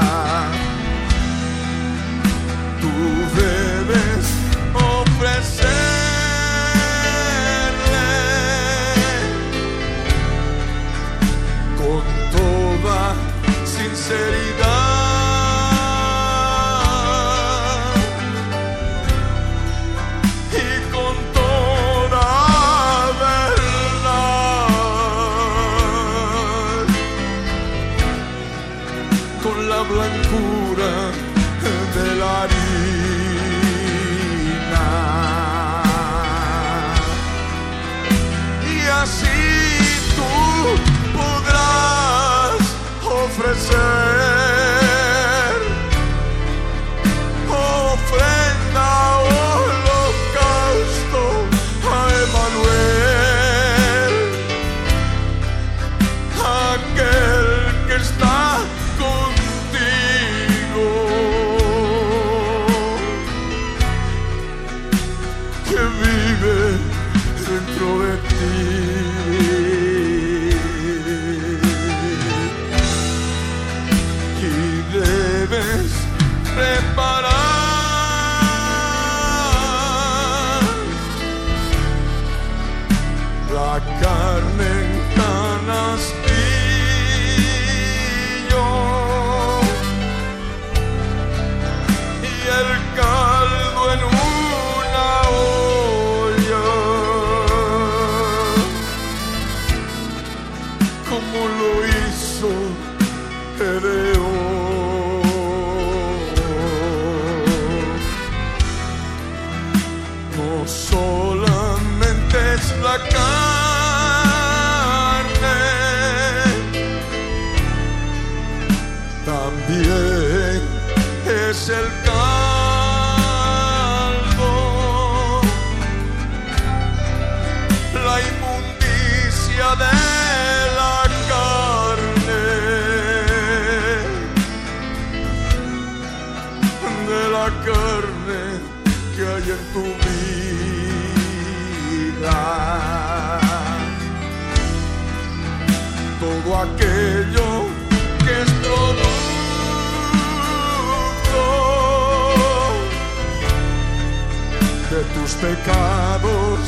[155.79, 156.59] esclavos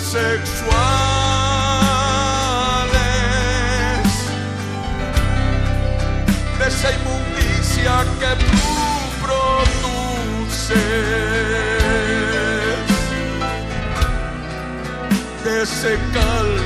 [0.00, 0.68] sexuales
[6.58, 8.74] de esa inmundicia que tú
[9.22, 10.76] produces,
[15.44, 16.57] de ese calor.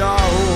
[0.00, 0.49] your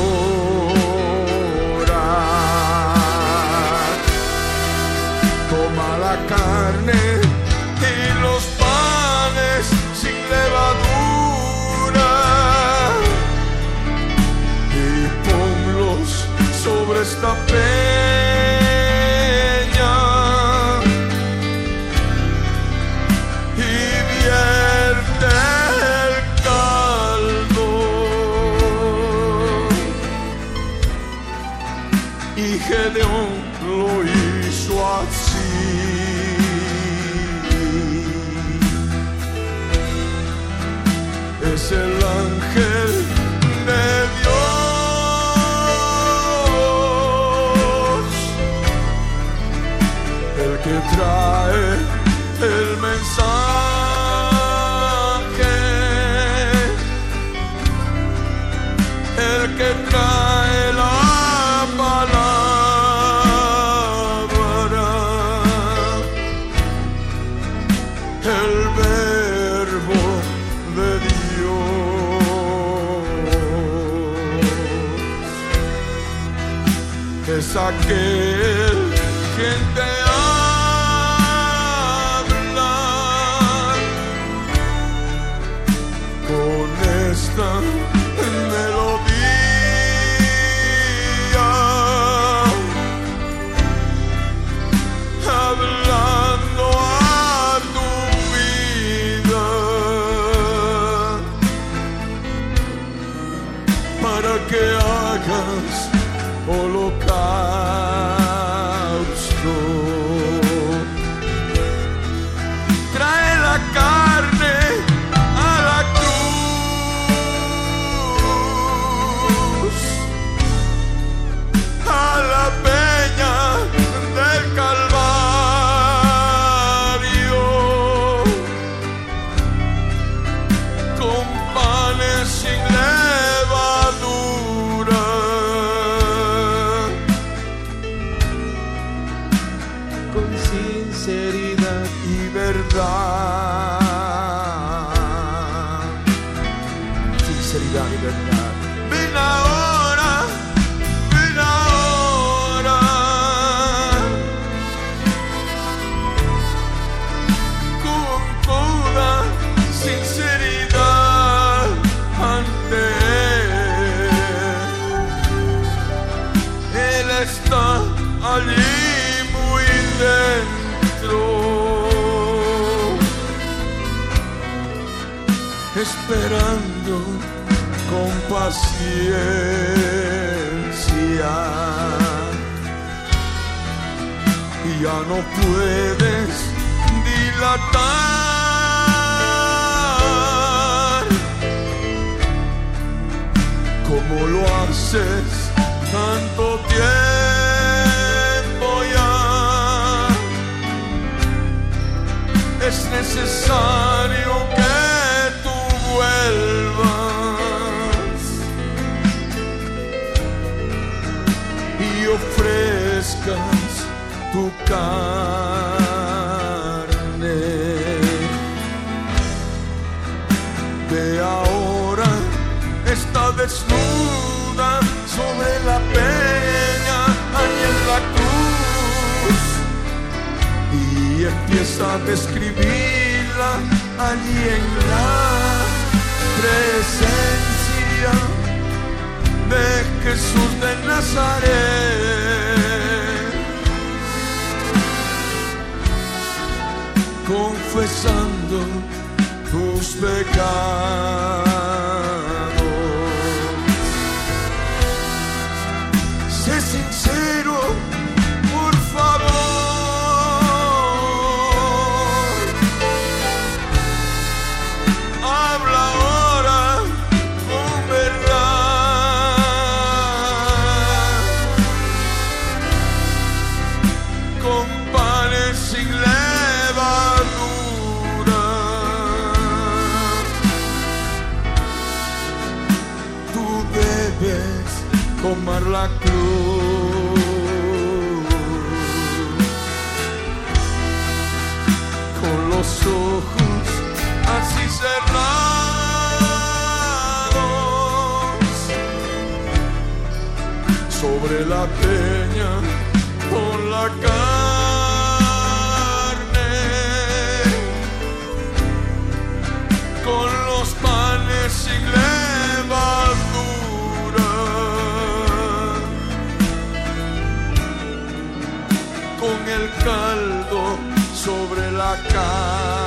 [321.96, 322.83] sobre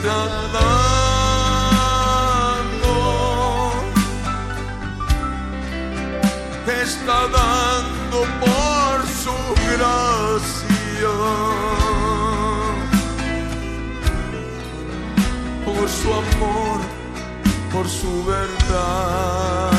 [0.00, 0.24] está
[0.54, 0.94] dando,
[6.64, 9.36] te está dando por su
[9.70, 11.14] gracia,
[15.66, 16.78] por su amor,
[17.70, 19.70] por su verdad.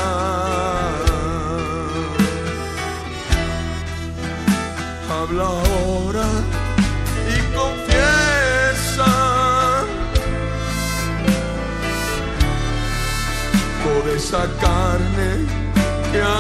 [5.10, 5.50] Habla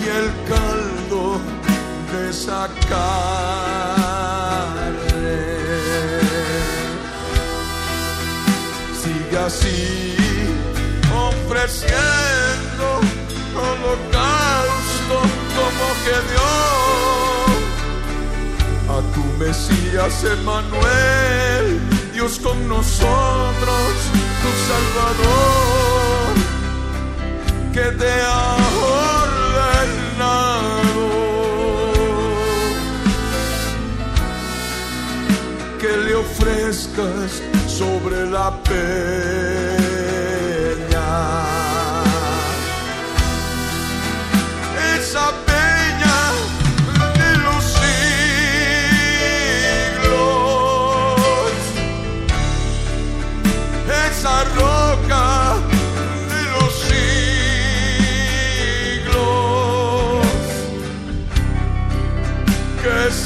[0.01, 1.23] Y el caldo
[2.12, 3.27] de esa carne.
[9.02, 10.16] Siga así
[11.12, 12.35] ofreciendo
[16.06, 16.50] que dio
[18.96, 21.66] a tu Mesías Emanuel,
[22.14, 23.92] Dios con nosotros,
[24.42, 26.32] tu Salvador,
[27.74, 28.56] que te ha
[29.02, 29.86] ordenado
[35.80, 37.30] que le ofrezcas
[37.66, 39.75] sobre la peña.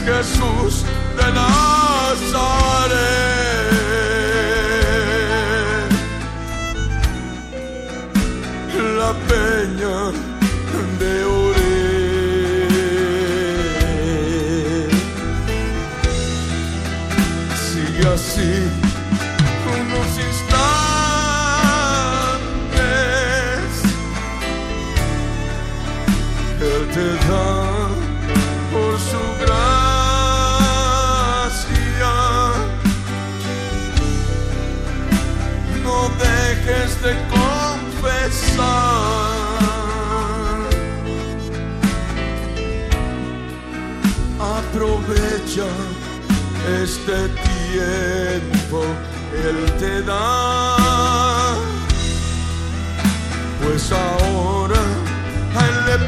[0.03, 0.23] Que
[47.11, 47.29] este
[47.73, 48.85] tiempo,
[49.33, 51.57] Él te da.
[53.63, 54.81] Pues ahora
[55.57, 55.99] a Él le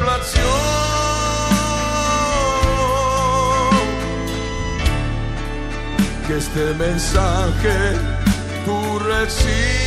[6.27, 7.97] que este mensaje
[8.65, 9.82] tú recibas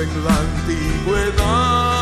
[0.00, 1.97] en la antigüedad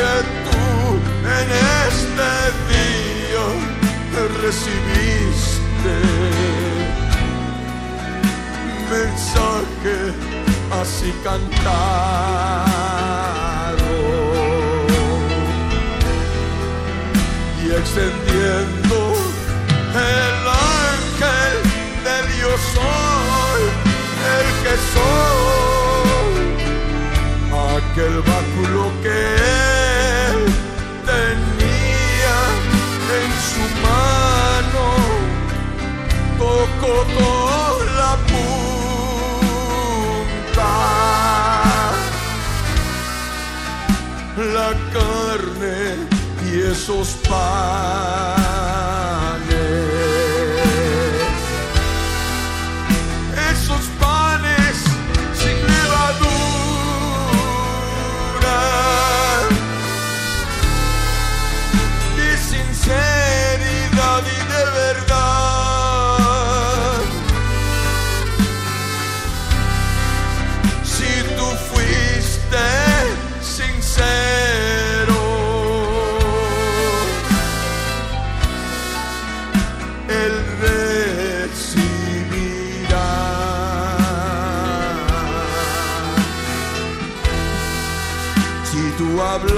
[0.00, 0.16] que
[0.46, 0.64] tú
[1.40, 1.48] en
[1.88, 2.32] este
[2.70, 3.46] día
[4.42, 5.96] recibiste.
[8.90, 9.98] Mensaje
[10.80, 11.50] así cantado
[17.62, 18.98] y extendiendo
[19.94, 20.36] el
[20.82, 21.56] ángel
[22.06, 23.62] de Dios soy
[24.36, 25.60] el que soy
[27.76, 29.39] aquel báculo que
[37.16, 38.70] con la punta.
[44.54, 45.80] La carne
[46.46, 48.30] y esos panes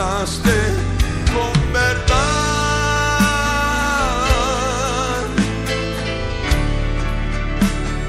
[0.02, 2.12] con verdad,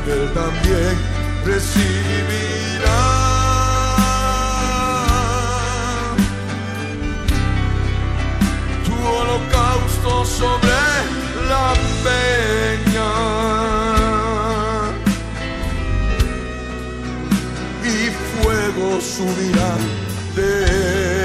[0.07, 0.95] Él también
[1.45, 3.01] recibirá.
[8.85, 10.87] Tu holocausto sobre
[11.47, 13.11] la peña.
[17.83, 18.09] y
[18.41, 19.71] fuego subirá
[20.35, 21.22] de ella.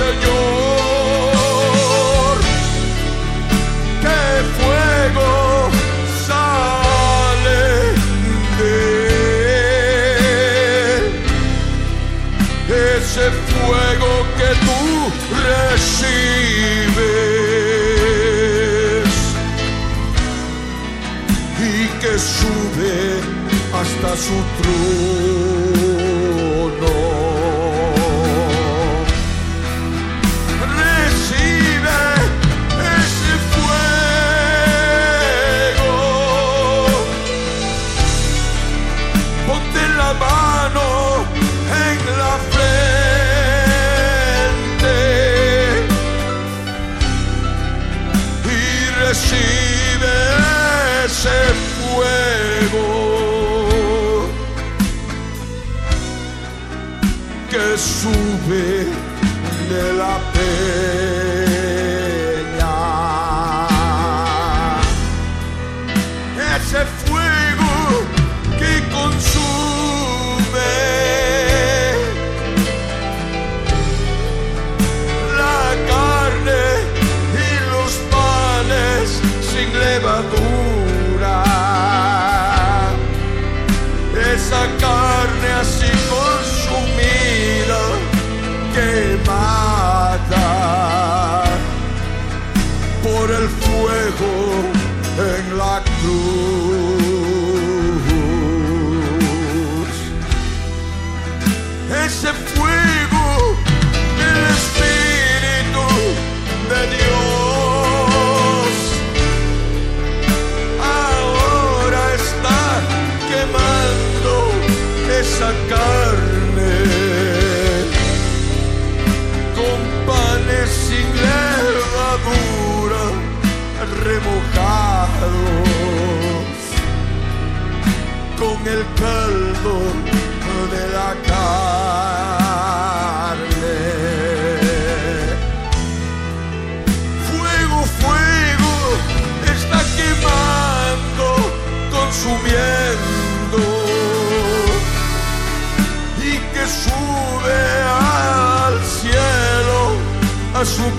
[0.00, 0.49] Señor,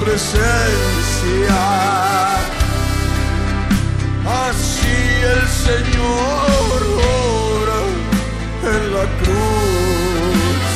[0.04, 1.62] presencia.
[4.48, 4.98] Así
[5.36, 6.80] el Señor
[7.56, 7.80] ora
[8.74, 10.70] en la cruz.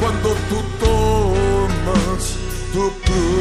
[0.00, 2.22] Cuando tú tomas
[2.72, 3.40] tu cruz,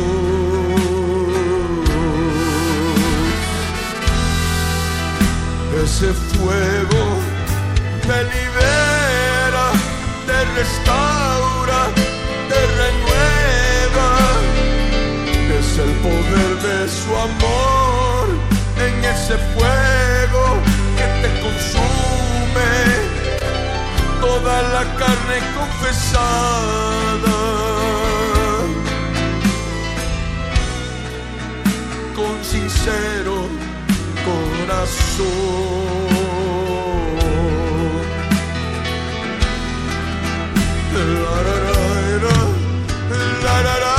[5.83, 7.01] ese fuego
[8.07, 9.65] te libera,
[10.27, 11.79] te restaura,
[16.01, 18.25] poder de su amor
[18.85, 20.43] en ese fuego
[20.97, 22.71] que te consume
[24.21, 27.37] toda la carne confesada
[32.15, 33.35] con sincero
[34.25, 35.69] corazón.
[43.43, 43.98] La, la,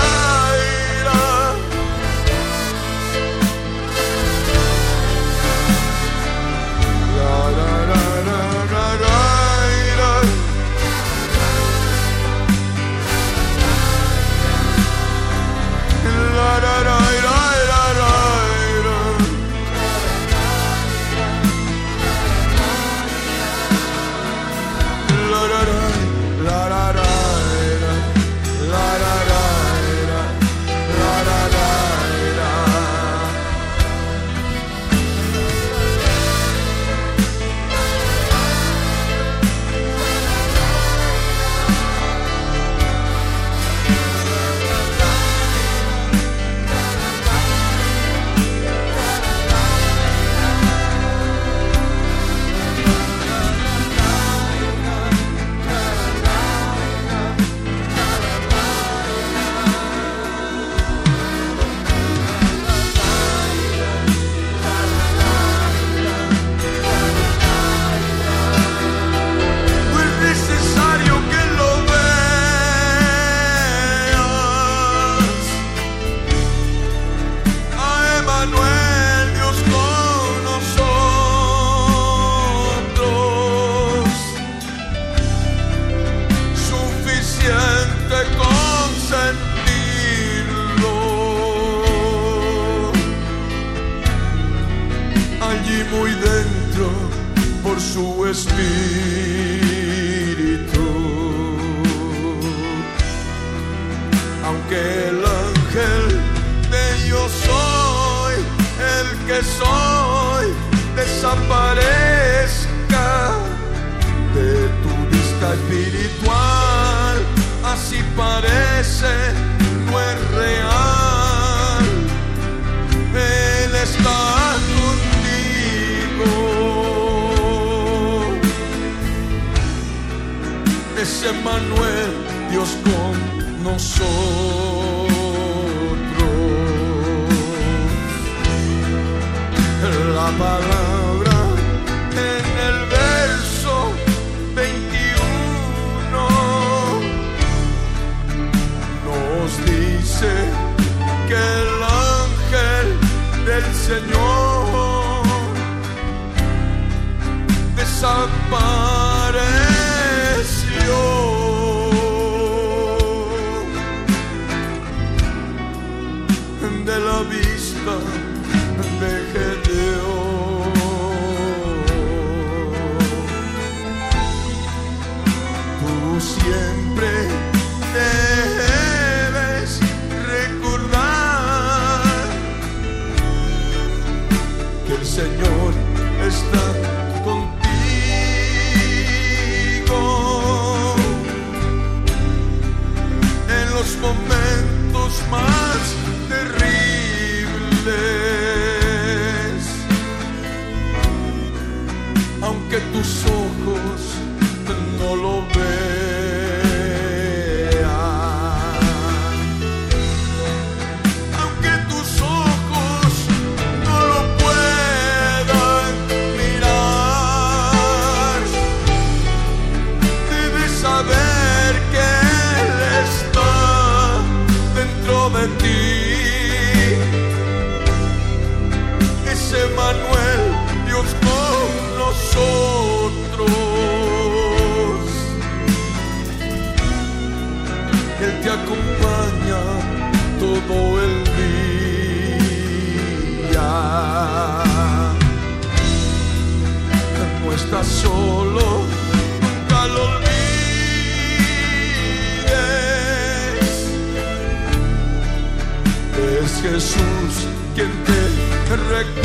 [256.51, 257.33] es Jesús
[257.75, 259.23] quien te recuerda,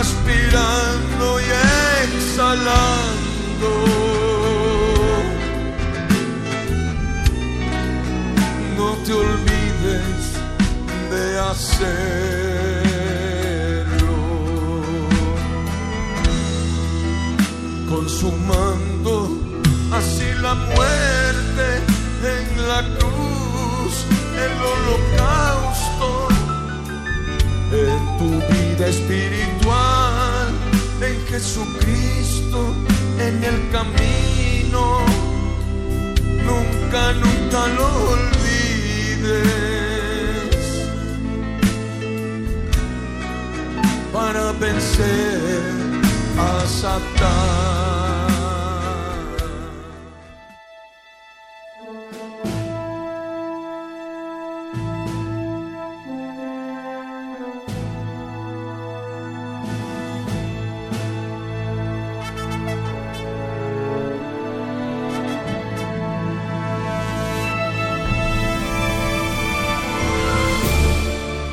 [0.00, 1.48] aspirando y
[2.04, 3.70] exhalando.
[8.76, 10.20] No te olvides
[11.10, 12.34] de hacer.
[17.88, 18.30] Con su
[20.54, 21.66] muerte
[22.34, 23.94] en la cruz,
[24.44, 26.08] el holocausto
[27.72, 30.48] en tu vida espiritual,
[31.00, 32.74] en Jesucristo,
[33.18, 34.84] en el camino.
[36.48, 39.74] Nunca, nunca lo olvides.
[44.14, 45.60] para vencer
[46.38, 47.83] a Satán.